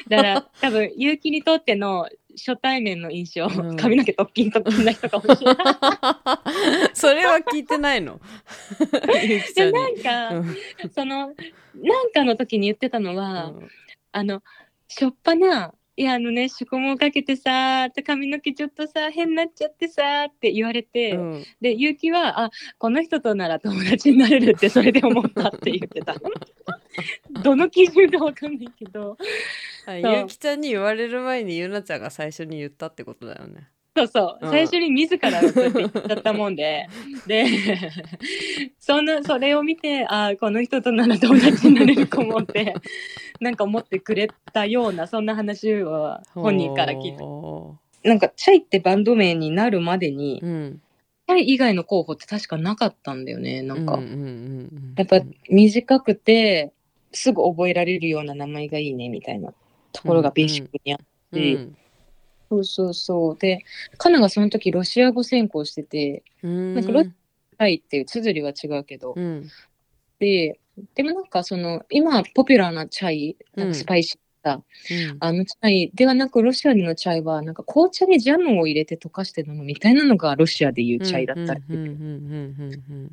[0.07, 3.75] だから、多分、結城にとっての初対面の印象、うん。
[3.75, 6.41] 髪の毛特勤特勤な人かもしれな。
[6.85, 6.89] い。
[6.93, 8.19] それは聞いてないの？
[9.55, 10.55] でなんか、うん。
[10.93, 11.33] その、
[11.75, 13.53] なんかの時に言ってたのは、
[14.11, 14.41] あの、
[14.87, 21.45] しょっぱな、いや、あのね、宿毛かけてさ、って髪の毛ちょっとさ、変になっちゃってさ、って言われて、うん。
[21.59, 26.15] で、結城は、あ、この人となら友達になれるって、それで思ったって言ってた。
[27.43, 29.17] どの基準かわかんないけど、
[29.85, 30.17] あそう。
[30.21, 33.69] ゆきちゃんに言われる前にゆなちゃんが最初に言ったってことだよね。
[33.95, 34.51] そうそう、うん。
[34.51, 36.87] 最初に自らそうやって言っちゃったもんで、
[37.27, 37.45] で、
[38.79, 42.75] その、それを見て、あ、この人となら友達になれるかもって、
[43.41, 47.19] なんか思ってくれたような、そんな話を本人から聞いた。
[47.19, 50.81] ほなんか、チャイってバンド名になるまでにう、うん。
[51.27, 53.99] チャイ以外の候補って確かなかったんだよね、なんか。
[54.95, 56.71] やっぱ短くて、
[57.11, 59.53] すぐ覚えられるような名前がいいね、みたいな
[59.91, 60.99] ところがベーシックにあっ
[61.31, 61.77] て、うん。
[62.49, 63.37] そうそうそう。
[63.37, 63.63] で、
[63.97, 66.73] カナがその時ロシア語専攻してて、うん。
[66.75, 67.11] なんかロチ
[67.57, 69.47] タイっていう綴りは違うけど、うん。
[70.19, 70.59] で、
[70.95, 75.17] でもなんかその、今ポピュラーなチャイ、なんかスパイシーな、うん。
[75.19, 81.61] あのチャイではなく、ロシアでのチャイは、なんか紅茶にジャムを入れて溶かして飲むみたいなのがロシアでいうチャイだったり。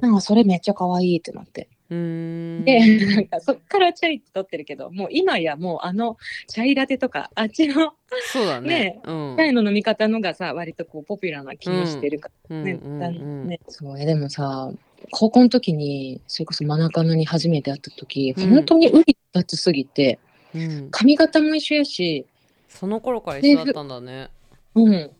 [0.00, 1.68] なんかそれめっちゃ可愛いってなって。
[1.88, 6.16] で、なんかそっからチャイって取ってるけど、もう今やもうあの
[6.48, 7.92] チャイラテとか、あっちの
[8.32, 8.68] そうだね。
[8.68, 9.36] ねうん。
[9.36, 12.56] チャイの飲み方のがさ、割とこうポピュラーな気もしてるから。
[12.56, 13.60] ね。
[13.68, 14.72] そうえでもさ、
[15.12, 18.50] 高校の時に、それこそマナカナに初めて会った時、うん。
[18.50, 20.18] 本当にウリ二つすぎて、
[20.56, 22.26] うん髪型も一緒やし、
[22.68, 24.30] その頃から一緒だったんだね
[24.74, 25.10] うん。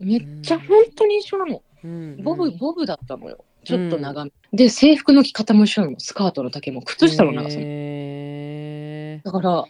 [0.00, 1.62] めっちゃ本当に一緒なの。
[1.84, 3.44] うんボブ、ボブだったのよ。
[3.64, 4.32] ちょっと長め。
[4.52, 6.00] で、制服の着方も一緒なの。
[6.00, 7.64] スカートの丈も、靴下の長さも。
[7.64, 9.64] へーだから、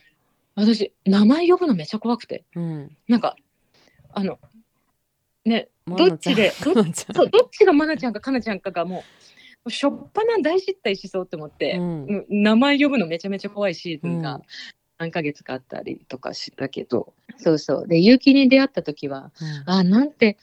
[0.54, 2.44] 私、名前呼ぶのめっちゃ怖くて。
[2.54, 3.36] うんなんか、
[4.12, 4.38] あの、
[5.44, 9.02] ね、まどっちで、どなちゃんそうどっちがマナちゃんかカナちゃんかがもう
[9.68, 12.26] しょっぱな大失態しそうって思って、うん。
[12.28, 14.42] 名前呼ぶのめちゃめちゃ怖いシーズンがうん。
[14.98, 17.88] 何ヶ月かあったりとかしたけど、そうそう。
[17.88, 19.32] で、結城に出会った時は、
[19.66, 20.38] あ、なんて、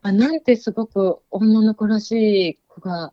[0.00, 2.12] あ、なんてすごく女の子らし
[2.50, 3.12] い子が、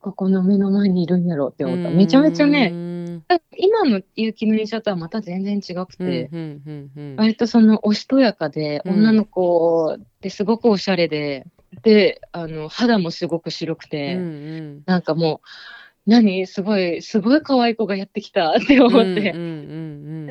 [0.00, 1.90] ここの目の前にいるんやろうって思った。
[1.90, 3.22] めちゃめちゃね、ね
[3.56, 7.16] 今の結城の印象とはまた全然違くて、うんうんうんうん。
[7.16, 8.94] 割とそのおしとやかで、うん。
[8.96, 11.46] 女の子ですごくおしゃれで、
[11.82, 14.26] で、あの、肌もすごく白くて、うんう
[14.78, 14.82] ん。
[14.86, 15.40] なんかも
[16.06, 16.46] う、何？
[16.46, 19.32] すごい、すごい可愛い子がやってきたって思って。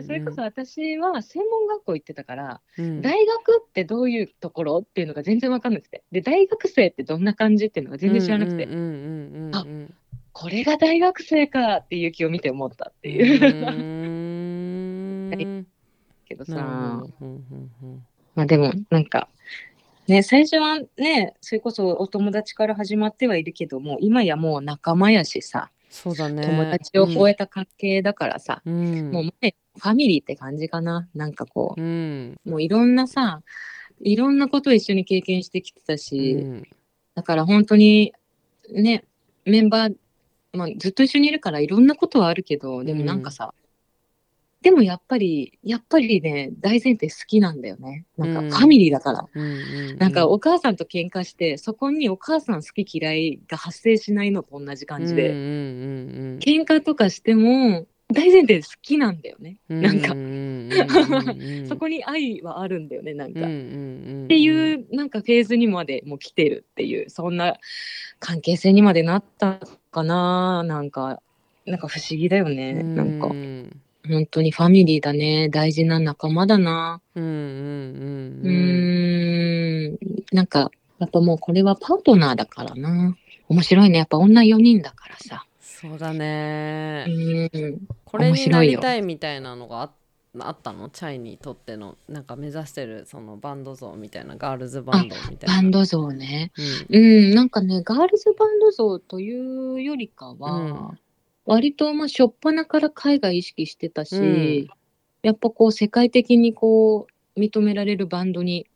[0.04, 3.02] それこそ私は専門学校行ってたから、うん。
[3.02, 6.04] 大学ってどういうところっていうのが全然わかんなくて。
[6.12, 8.96] で、大学生ってどんな感じっていうのが全然知らなくて、うんうんうんうん
[9.48, 9.94] うんうん。
[10.32, 13.66] これが大学生かっていう気を見て思ったっていう。
[13.68, 13.72] う
[15.36, 15.66] ん。
[16.28, 17.04] けどさ。
[18.36, 19.30] まあでもなんか、
[20.08, 26.44] ね、最初はね、それこそお友達から始まってはいるけども、今やもう仲間やしさ、そうだね。
[26.44, 29.12] 友達を超えた関係だからさ、うん。
[29.12, 31.08] もうね、ファミリーって感じかな。
[31.16, 31.82] なんかこう。
[31.82, 32.38] ん。
[32.46, 33.42] う、もういろんなさ、
[34.02, 36.68] いろんなことを一緒に経験してきてたうし、ん
[37.16, 38.14] だから本当に
[38.72, 39.06] ね、
[39.46, 39.96] メンバー、
[40.54, 41.88] まあ、ずっと一緒にいるからいろん。
[41.88, 43.54] なことはあるけど、でもなんかさ、
[44.66, 48.04] でもやっぱり、やっぱりね、大前提好きなんだよね。
[48.18, 48.50] なんうん。
[48.50, 49.30] かファミリーだから。
[50.00, 59.60] なんかお母さんと喧嘩して、そこにお母さん好き嫌いが発生しないのと同じ感じで、うんうん喧嘩とかしても大前提好きなんだよね。
[59.70, 60.16] うんなんか。
[61.70, 63.42] そこに愛はあるんだよね、なんか。
[63.42, 67.58] っていうなんかフェーズにまでもう来てるっていうそんな
[68.18, 69.60] 関係性にまでなった
[69.92, 70.64] かな。
[70.64, 71.22] なんか
[71.68, 73.28] なんか不思議だよね、なんか。
[73.28, 75.50] うん本当にファミリーだね。
[75.50, 77.02] 大事な仲間だな。
[77.16, 77.34] うんうんう
[78.48, 78.52] うん。
[78.52, 79.98] ーん。
[80.32, 83.16] なんかやっぱもうこれはパートナーだからな。
[83.50, 84.00] 面白いね。
[84.00, 85.46] やっぱ女4人だからさ。
[85.60, 87.06] そうだうね。
[87.08, 87.80] ーん。
[88.06, 89.92] これになりたいみたいなのがあ
[90.40, 90.90] あったの？
[90.90, 91.96] チャイにとっての。
[92.10, 95.56] なんか目指してるそのバンド像みたいなガールズバンドみたいな。
[95.56, 96.52] バンド像ね。
[96.90, 97.04] うん。
[97.04, 97.36] うん。
[97.36, 100.62] なんかねガールズバンド像というよりかは、う
[100.94, 101.00] ん
[101.46, 104.68] 割とまあ初っ端から海外意識してたし、うん。
[105.22, 108.68] やっぱこう世界的にこう認められるバンドに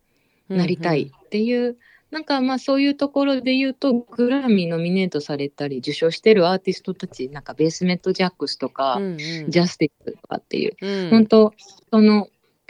[0.47, 1.77] なりたいっていう、
[2.11, 9.17] なんかまあそういうところで言うとグラミーノミネートされたり受賞してるアーティストたちなんかベースメントジャックスとか、うんうん。
[9.17, 11.09] ジャスティックとかっていう、うん。
[11.11, 11.53] 本当
[11.91, 12.27] その、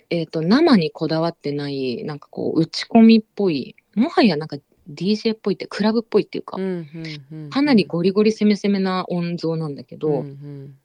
[0.09, 4.57] えー、と生にこだわってないなんかこう打ち込みっぽいもはやなんか
[4.89, 6.57] DJ っぽいってクラブっぽいっていうか、
[7.49, 10.77] かなりゴリゴリ攻め攻めな音像なんだけど、うんうん。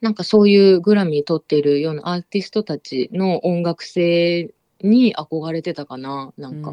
[0.00, 6.32] なんかそういうグラミー取ってるようなアーティストたちの音楽性に憧れてたかな。
[6.38, 6.72] なんか、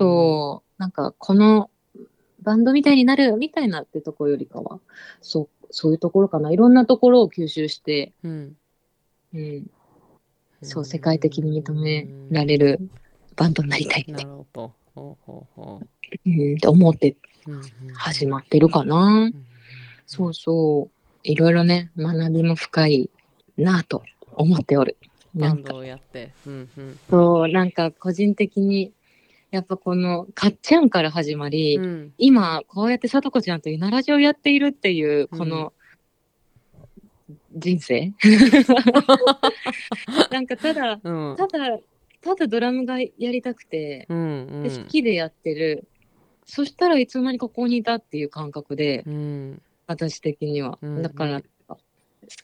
[0.00, 1.70] そう、なんかこの
[2.42, 4.80] バンドみたいになるみたいなってとこよりかは、
[5.20, 6.50] そう、そういうところかな。
[6.50, 8.56] いろんなところを吸収して、うん。
[9.34, 9.70] うん、
[10.62, 12.80] そう、世界的に認められる
[13.36, 15.80] バンドになりたいって、なるほどほうほうほ
[16.26, 16.28] う。
[16.28, 17.16] ん、って思って
[17.94, 18.96] 始まってるかな。
[18.96, 19.34] うん
[20.08, 20.94] そうそう。
[21.22, 23.10] いろいろね、学びも深い
[23.58, 24.96] なぁと思っておる。
[25.34, 25.64] なんか。
[25.64, 26.32] バンドをやって。
[26.46, 26.98] うんうん。
[27.10, 28.94] そう、なんか個人的に、
[29.50, 32.14] やっぱこの、かっちゃんから始まり、うん。
[32.16, 35.74] 今、こうやってさとこちゃんとゆなラジオやっているっていう、この、
[37.54, 38.14] 人生？
[40.32, 41.36] なんかただ、うん。
[41.36, 41.78] ただ、
[42.20, 44.62] ただドラムがやりたくて、うんうん。
[44.62, 45.88] で好きでやってる。
[46.44, 49.62] そしたらいつの間にかここにいたっていう感覚で、うん。
[49.86, 50.78] 私的には。
[50.82, 51.76] うんだから、好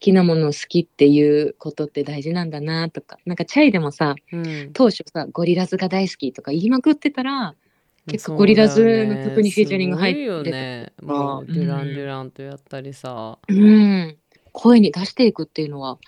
[0.00, 4.70] きなものを好きっていうことって大事なんだなとか、なんかチャイでもさ、うん。
[4.72, 7.54] 当初さ、ゴリラズが大好きとか言いまくってたら、
[8.06, 11.24] 結構ゴリラズの曲にフィーチャリング入ってそうだよねすごいよね。
[11.24, 11.54] もううん。
[11.54, 13.38] デュラン・デュランとやったりさ。
[13.48, 14.16] うん、
[14.52, 15.98] 声に出していくっていうのは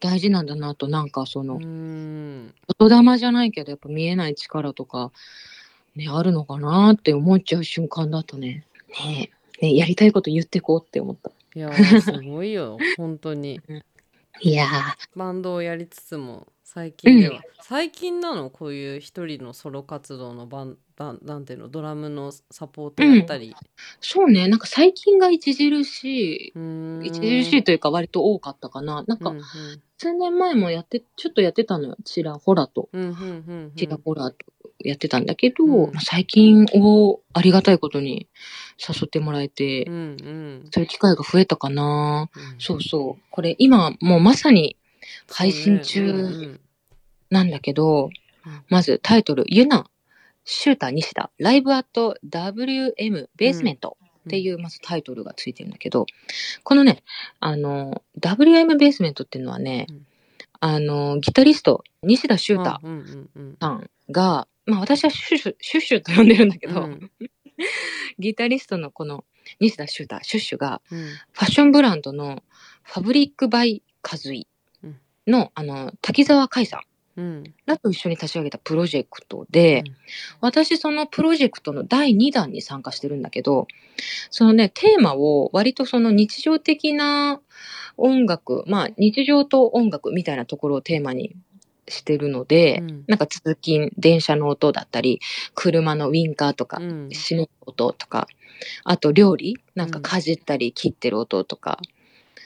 [0.00, 2.54] 大事なんだなと、なんかその、うん。
[2.78, 5.12] 言霊じゃないけど、やっぱ見えない力とか、
[5.94, 11.30] ね、あるのかなって思っちゃう瞬間だとね、ねねやりたいこと言ってこうって思った。
[11.54, 12.78] いやーすごいよ。
[12.96, 13.60] 本当に。
[14.40, 14.66] いや
[15.16, 18.48] バンドをやりつつも最近では、最近なの？
[18.48, 21.68] こういう一人のソロ活動のバンバンなんていうの？
[21.68, 23.54] ドラムのサポートやったり、
[24.00, 29.04] そうね、なんか最近が著しい、著しいというか割と多かったかな。
[29.06, 29.44] なんかうんうん
[30.00, 31.96] 数年前もやって、ちょっとやってたのよ。
[32.06, 32.88] ちらほらと。
[32.94, 34.36] うんうんうんうんちらほらと
[34.78, 38.26] やってたんだけど、うん最近をありがたいことに
[38.78, 42.30] 誘ってもらえて、うんうんそういう機会が増えたかな。
[42.34, 43.22] うんそうそう。
[43.30, 44.78] これ今もうまさに
[45.28, 46.58] 配信中
[47.28, 48.10] なんだけど、うん
[48.70, 49.84] まずタイトル、ユナ、
[50.46, 53.98] シューター西田、ライブアット WM ベースメント
[54.30, 56.06] っていうまずタイトルがついてるんだけど、
[56.62, 57.02] このね、
[57.40, 60.06] あの、WM ベースメントっていうのはね、うん
[60.60, 67.10] あの、ギタリスト、西田シュータうんうんうんさんが、まあ私はシュシュ、シュッシュと呼んでるんだけど、うん。
[68.18, 69.24] ギタリストのこの
[69.58, 70.98] 西田シューター、シュッシュが、うん。
[70.98, 72.42] ファッションブランドの
[72.82, 74.46] ファブリックバイカズイ
[75.26, 76.80] の、あの、滝沢海さん
[77.66, 79.96] らと一緒に立ち上げたプロジェクトで、うん。
[80.40, 83.66] 私そのプロジェクトの第2弾に参加してるんだけど、
[84.30, 87.40] そのね、テーマを割とその日常的な
[87.96, 91.36] 音楽、まあ日常と音楽みたいなところをテーマに
[91.88, 93.04] してるので、うん。
[93.06, 95.20] なんか通勤、電車の音だったり、
[95.54, 97.08] 車のウィンカーとか、うん。
[97.10, 98.26] 死ぬ音とか、
[98.84, 101.78] あと料理、なんかかじったり切ってる音とか、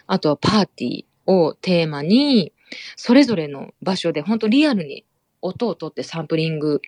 [0.07, 2.53] あとはパーティーをテーマに、
[2.97, 5.05] それぞれの場所で本当リアルに
[5.41, 6.81] 音を取ってサンプリング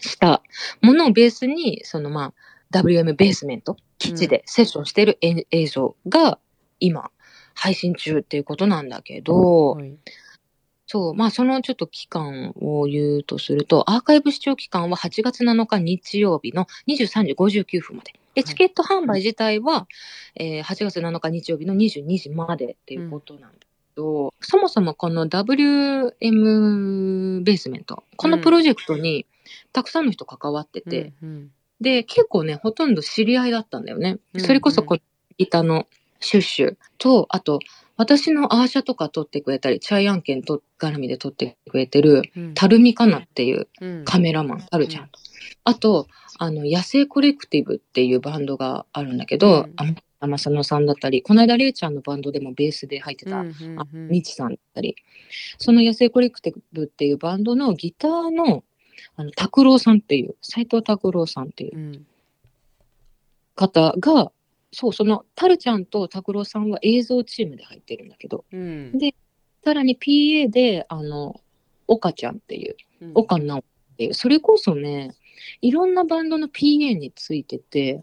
[0.00, 0.42] した
[0.82, 2.32] ものをベースに、そのまあ、
[2.72, 6.38] WM ベースメント、基地でセッションしてるえ映像が
[6.80, 7.10] 今
[7.54, 9.96] 配信中っていうことなんだけど、はい
[10.86, 18.12] そう、まあそのちょっと期間を言うとすると、アーカイブ視聴期間は8月7日日曜日の23時59分まで。
[18.34, 19.88] で、はいチケット販売自体は、
[20.36, 29.26] えー8月7日日曜日の22時までっていうことなんだけど、そもそもこの WM ベースメント、このプロジェクトに
[29.72, 34.18] たくさんの人関わってて、うんで、結構ね、ほとんど知り合いだったんだよね。
[34.34, 35.00] うんそれこそこの
[35.38, 35.86] ギターの
[36.20, 37.58] シュッシュと、あと、
[37.96, 42.54] 私のアーシャとか撮ってくれたり、チャイアンケンと絡みで撮ってくれてる、うん。
[42.54, 44.04] タルミカナっていううん。
[44.04, 45.02] カメラマンあるじゃん。
[45.04, 45.10] うん。
[45.64, 49.72] あと、あの、野生コレクティブっていうバンドがあるんだけど、うん。
[49.76, 49.84] あ
[50.24, 54.08] 天佐野さんだったり、この間レイちゃんのバンドでもベースで入ってた、うんうんあうん。
[54.08, 54.96] みちさんだったり、
[55.58, 58.64] その野生コレクティブっていうバンドのギターの、
[59.16, 62.06] あの、拓郎さんっていう、斎藤拓郎さんっていううん。
[63.54, 64.32] 方が、
[64.72, 68.92] そう、その、タルちゃんと拓郎さんは映像チームで入ってるんだけど、うん。
[69.64, 71.40] さらに PA で、あの、
[71.86, 73.12] 岡ちゃんっていう、うん。
[73.14, 73.62] 岡直っ
[73.96, 75.14] ていう、それこそね、
[75.60, 78.02] いろんなバンドの PA についてて、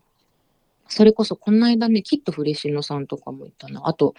[0.92, 3.82] それこそこの間ね、きっとフレシノさんとかもいたな。
[3.86, 4.14] あと、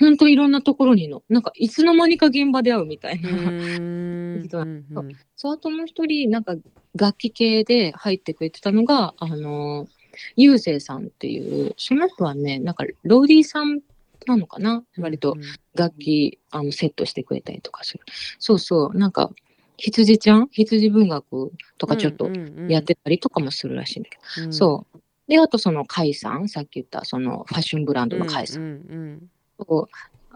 [0.00, 3.30] ほんといろんなところにの、なんかいつの間にか現場で会うみたいな。
[3.30, 6.56] うんそう、あともう一人、なんか
[6.96, 9.86] 楽器系で入ってくれてたのが、あの、
[10.34, 13.80] ゆうせいさんっていう、その人はね、なんかローディーさん
[14.26, 14.84] なのかな？
[14.98, 15.36] 割と
[15.74, 18.00] 楽器、あの、セットしてくれたりとかする。
[18.40, 19.30] そうそう、なんか、
[19.78, 20.48] 羊ちゃん？
[20.50, 22.28] 羊文学とかちょっと
[22.68, 24.46] やってたりとかもするらしいんだけど。
[24.46, 24.98] うんそう。
[25.28, 28.62] で、あとその、カイさっき言った、その、ファッションブランドのカイさん。
[28.62, 29.30] うん
[29.68, 29.86] うん。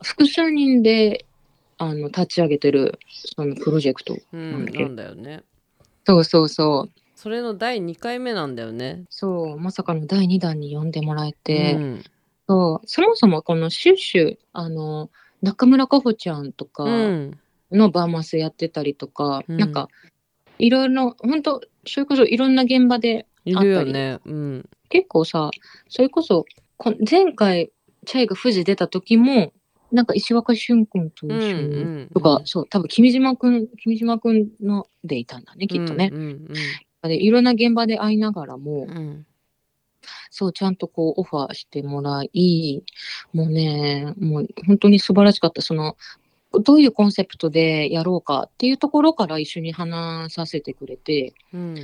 [0.02, 1.26] 複数人で、
[1.78, 2.98] あの、立ち上げてる、
[3.36, 4.16] そのプロジェクト。
[4.32, 5.42] うんなんだんだよね。
[6.06, 7.00] そうそうそう。
[7.14, 9.04] それの第2回目なんだよね。
[9.10, 12.04] そう、まさかの第2弾に呼んでもらえて、うん。
[12.48, 15.10] そう、そもそもこのシュッシュ、あの、
[15.42, 17.38] 中村かほちゃんとかうん。
[17.72, 19.56] のバーマスやってたりとか、うん。
[19.56, 19.88] なんか、
[20.58, 24.18] いろいろ、本当それこそいろんな現場で、いるよね。
[24.24, 25.50] うん結構さ、
[25.88, 26.44] それこそ、
[26.76, 27.70] こ前回、
[28.04, 29.52] チャイが富士出た時も、
[29.92, 36.10] なんか石若俊君と一緒に、うんうんとか、そう、多分君島君、君島君のでいたんだね、きっとね。
[36.12, 36.48] うんうん
[37.02, 39.26] でいろんな現場で会いながらも、うんうん
[40.30, 42.82] そう、ちゃんとこうオファーしてもらい、
[43.32, 45.62] もうね、もう本当に素晴らしかった。
[45.62, 45.96] その、
[46.62, 51.76] どういうコンセプトでやろうかっていうところから一緒に話させてくれて、うん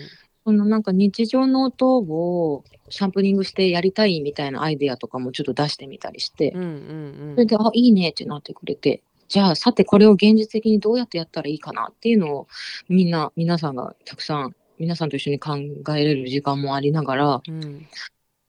[0.45, 6.53] そのなんか日常の音をサンプリングしてやりたいみたいなアイデアとかもちょっと出してみたりして。
[6.53, 12.49] う、んうんそれで、あ、いいねってなってくれて、じゃあさてこれを現実的にどうやってやったらいいかなっていうのを
[12.89, 15.57] みんな、皆さんがたくさん、皆さんと一緒に考
[15.97, 17.87] えれる時間もありながら、うん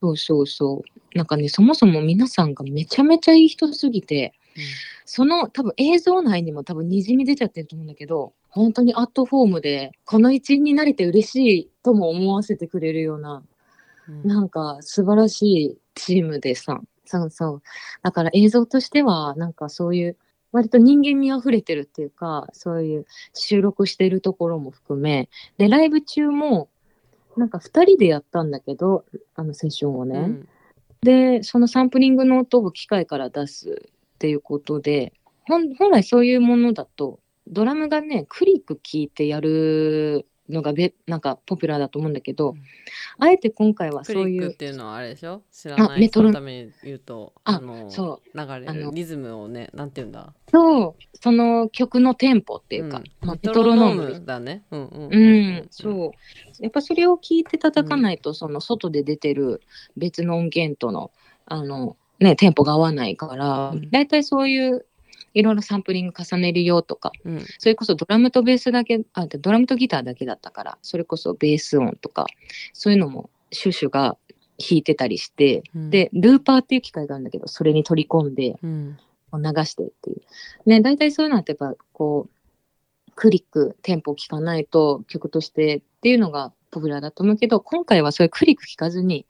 [0.02, 1.18] そうそうそう。
[1.18, 4.34] なんかね、そもそも皆さんがめちゃめちゃいい人すぎて、
[5.06, 13.44] その多分映像内にも多分にじみ出ちゃってると思うんだけど、本当にアットホームで、この一員になれて嬉しいとも思わせてくれるような、
[14.08, 17.62] うんなんか素晴らしいチームでさ、そうそう。
[18.02, 20.18] だから映像としては、なんかそういう、
[20.52, 26.70] 割と人間味あふれてるっていうか、そういう収録してるところも含め、で、ライブ中も、
[27.38, 29.06] なんか二人でやったんだけど、
[29.36, 30.20] あのセッションをね。
[30.20, 30.50] うん
[31.04, 35.12] で、そのサンプリングの音を機械から出すっていうことで、
[35.46, 42.58] 本本来そういうものだと、ドラムがね、クリック聞いてやるのがべなんかポピュラーだと思うんだけど、うん。
[43.20, 45.42] あえて今回はクそういう、っていうのはあれでしょ？
[45.52, 48.74] 知らない人メトロのために言うとあのそう、流れあの。
[48.74, 50.34] るリズムをねなんて言うんだ？
[50.50, 53.04] そう、その曲のテンポっていうか、ん。
[53.22, 54.26] まあ、メメトロノーム。
[54.26, 54.64] だね。
[54.72, 55.18] うんうんう
[55.64, 56.12] ん、そう。
[56.60, 59.62] やっぱそれを聞いて叩かないと、その外で出てる
[59.98, 61.12] 別の音源との、
[61.46, 64.86] あの、ね、テンポが合わないからうん、だいたいそういう、
[65.34, 67.46] いろいろサンプリング重ねるよとか、うん。
[67.60, 72.28] それこそドラムとベースだけ、あ、ドラムとギターだけだったから、それこそベース音とか、
[72.74, 74.18] そういうのもシュシュが
[74.60, 75.90] 弾いてたりして、うん。
[75.90, 78.98] で、ルーパーっていう機械があるんだけど、それに取り込んで、うん。
[79.34, 80.22] 流してっていう。
[80.70, 89.26] ね、大体そういうのってやっぱこう、クリック、テンポを聞かないと曲としてっていうのがポピュラーだと思うけど、今回はそういうクリック聞かずに、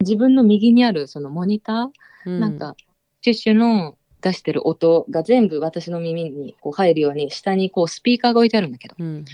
[0.00, 1.88] 自分の右にあるそのモニター、
[2.26, 2.40] うん。
[2.40, 2.74] なんか、
[3.20, 9.24] シュッシュの出してる音が全部私の耳にこう入るように、下にこうスピーカーが置いてあるんだけど、うんうん。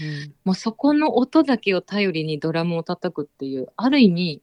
[0.45, 4.43] もうそこの音だけを頼りにドラムを叩くっていう、ある意味、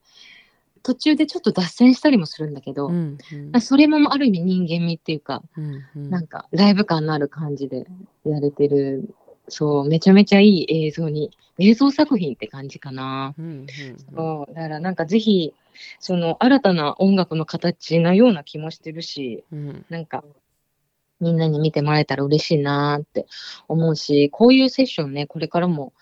[0.83, 3.17] 途中でちょっと脱線したりもするんだけど、うん
[3.59, 6.09] それもある意味人間味っていうか、うんうん。
[6.09, 7.85] なんかライブ感のある感じで
[8.25, 9.13] やれてる、
[9.47, 13.35] そう、めちゃめちゃいい映像に、映像作品って感じかな。
[13.37, 13.67] うんうん。
[14.15, 15.53] そう、だからなんかぜひ、
[15.99, 19.86] その新たな音楽の形なような気もしてるし、うん。
[19.89, 20.23] なんか、
[21.19, 23.27] みんなに見てもらえたら嬉しいなーって
[23.67, 25.93] 思うし、こういうセッションね、これからも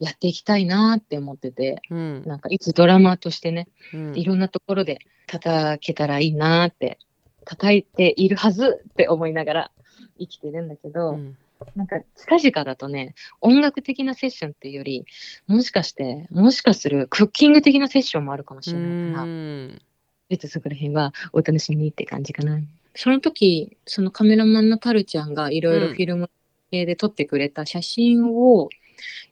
[0.00, 2.22] やっていきたいなーって思ってて、うん。
[2.24, 4.16] なんかいつドラマーとしてね、うん。
[4.16, 6.98] いろんなところで叩けたらいいなーって、
[7.44, 9.70] 叩いているはずって思いながら
[10.18, 11.36] 生きてるんだけど、うん
[11.76, 15.06] なんか近々だとね、音楽的なセッションっていうより、
[15.46, 19.82] もしかして、もしかするクッキング的なセッションもあるかもしれないから、うん
[20.30, 22.58] ちょっとそこら辺はお楽しみって感じかな。
[22.96, 26.30] その時、そのカメラマンのタルちゃんがいろいろうんフィルム
[26.70, 28.68] 系で撮ってくれた写真を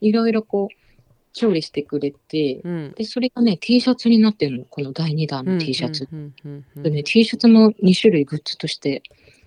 [0.01, 0.83] いろいろこう
[1.33, 4.64] 調理してくれて、うんで、それがね、T シャツになってるの。
[4.64, 6.09] この第2弾の T シャツ。
[6.76, 9.03] でね、T シャツも2種類グッズとして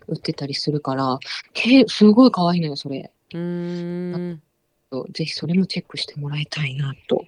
[0.08, 1.20] 売ってたりするから、
[1.54, 3.12] けすごい可愛いのよ、それ。
[3.34, 4.42] うん。
[5.12, 7.26] ぜひそれもチェックしてもらいたいなと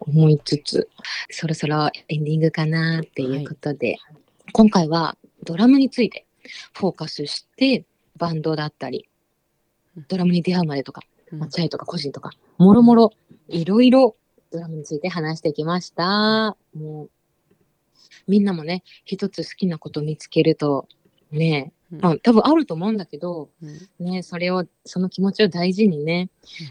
[0.00, 0.88] 思いつつ、
[1.30, 3.98] そろそろエンディングかなっていうことで、
[4.52, 6.26] 今回はドラムについて
[6.74, 7.84] フォーカスして、
[8.16, 9.08] バンドだったり、
[10.08, 11.02] ドラムに出会うまでとか、
[11.32, 11.38] うん。
[11.40, 13.10] まあチャイとか個人とか、もろもろ
[13.48, 14.16] いろいろ
[14.50, 16.56] ドラムについて話してきました。
[16.74, 17.10] もう、
[18.28, 20.88] みんなもね、一つ好きなこと見つけると、
[21.30, 23.66] ね、うんまあ多分あると思うんだけど、う
[24.04, 24.10] ん。
[24.10, 26.30] ね、それを、その気持ちを大事にね、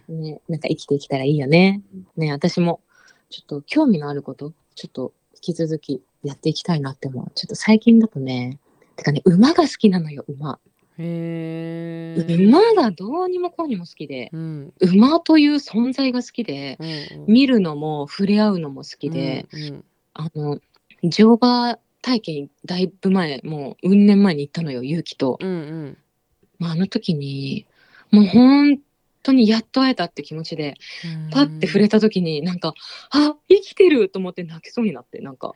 [0.10, 1.82] ね、なんか生きていけたらいいよね。
[2.18, 2.82] ね、私も、
[3.30, 7.32] ちょっと興味のあること、ちょっと引き続きやっていきたいなって思う。
[7.36, 8.60] ちょっと最近だとね、
[8.96, 10.60] てかね、馬が好きなのよ、馬。
[10.98, 12.48] へー。
[12.48, 14.74] 馬がどうにもこうにも好きで、うん。
[14.82, 19.86] 馬という存在が好きで、うん見るのも触れ合うのも好きで、うん。
[20.14, 20.60] あの、
[21.04, 25.38] 乗馬体験だいぶ前、もう、うん年前に行ったのよ、勇気と。
[25.40, 25.98] うんうん。
[26.60, 27.66] まあ、あの時に、
[28.12, 28.80] もう本
[29.24, 30.76] 当にやっと会えたって気持ちで、
[31.32, 32.74] パッて触れた時に、なんか、
[33.12, 35.54] あ生きてると思って泣きそうになって、なんか、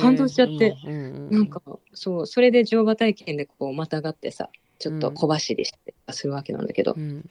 [0.00, 0.76] 感動しちゃって。
[0.84, 1.62] うんうんなんか、
[1.94, 7.28] そう、それで乗馬体験でこう、またがってさ、ちょっと小走りしてするわけなんだけど、うん。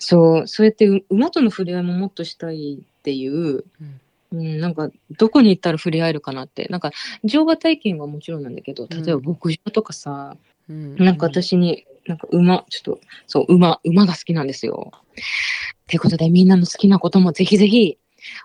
[0.00, 4.00] そう、そうやってう馬との触れ合いももっとしたいっていう、うん
[4.36, 6.92] うん、なんか、どこに行ったら触れ合えるかなって、なんか、
[7.24, 10.36] 乗馬体験はもちろんなんだけど、例えば牧場とかさ、
[10.68, 14.92] うんなんか私に、なんか馬、ちょっと、そう、馬、馬が好きなんですよ。
[15.88, 17.98] ということで、みんなの好きなこともぜひぜひ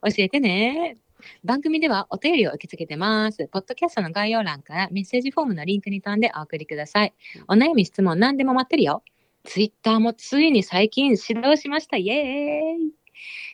[0.04, 0.98] 教えてね。
[1.44, 3.48] 番組ではお便りを受け付けてます。
[3.48, 7.14] ポッドキャストの概要欄からメッセージフォームのリンクに飛んでお送りください。
[7.48, 9.04] お悩み、質問何でも待ってるよ。
[9.44, 11.98] ツイッターもついに最近始動しました。
[11.98, 13.01] イエーイ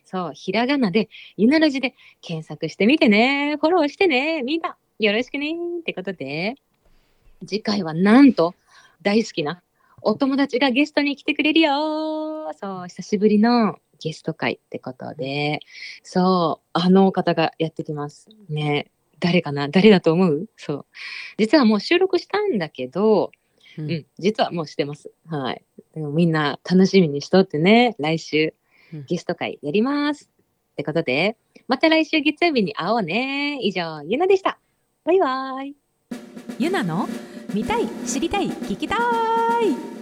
[0.10, 3.58] そう、ひらがなで、ゆならじで検索してみてね。
[3.60, 4.42] フォローしてね。
[4.42, 5.54] みんな、よろしくね。
[5.82, 6.56] ってことで、
[7.46, 8.56] 次回はなんと、
[9.02, 9.62] 大好きな
[10.02, 12.54] お友達がゲストに来てくれるよ。
[12.60, 15.60] そう、久しぶりのゲスト会ってことで、
[16.04, 18.30] そう、あの方がやってきます。
[18.50, 18.90] ね。
[19.20, 19.68] 誰かな？
[19.68, 20.48] 誰だと思う？
[20.56, 20.86] そう。
[21.38, 23.32] 実はもう収録したんだけど、
[23.78, 25.12] ううんん、実はもうしてます。
[25.28, 25.62] はい。
[25.94, 28.54] でもみんな楽しみにしとってね、来週うん
[29.08, 30.30] ゲスト会やります。
[30.74, 33.60] ってことで、また来週月曜日に会おうね。
[33.62, 34.60] 以上、ゆなでした。
[35.04, 35.76] バイバイ。
[36.60, 37.08] ゆなの
[37.54, 39.97] 見たい知りたい聞きたい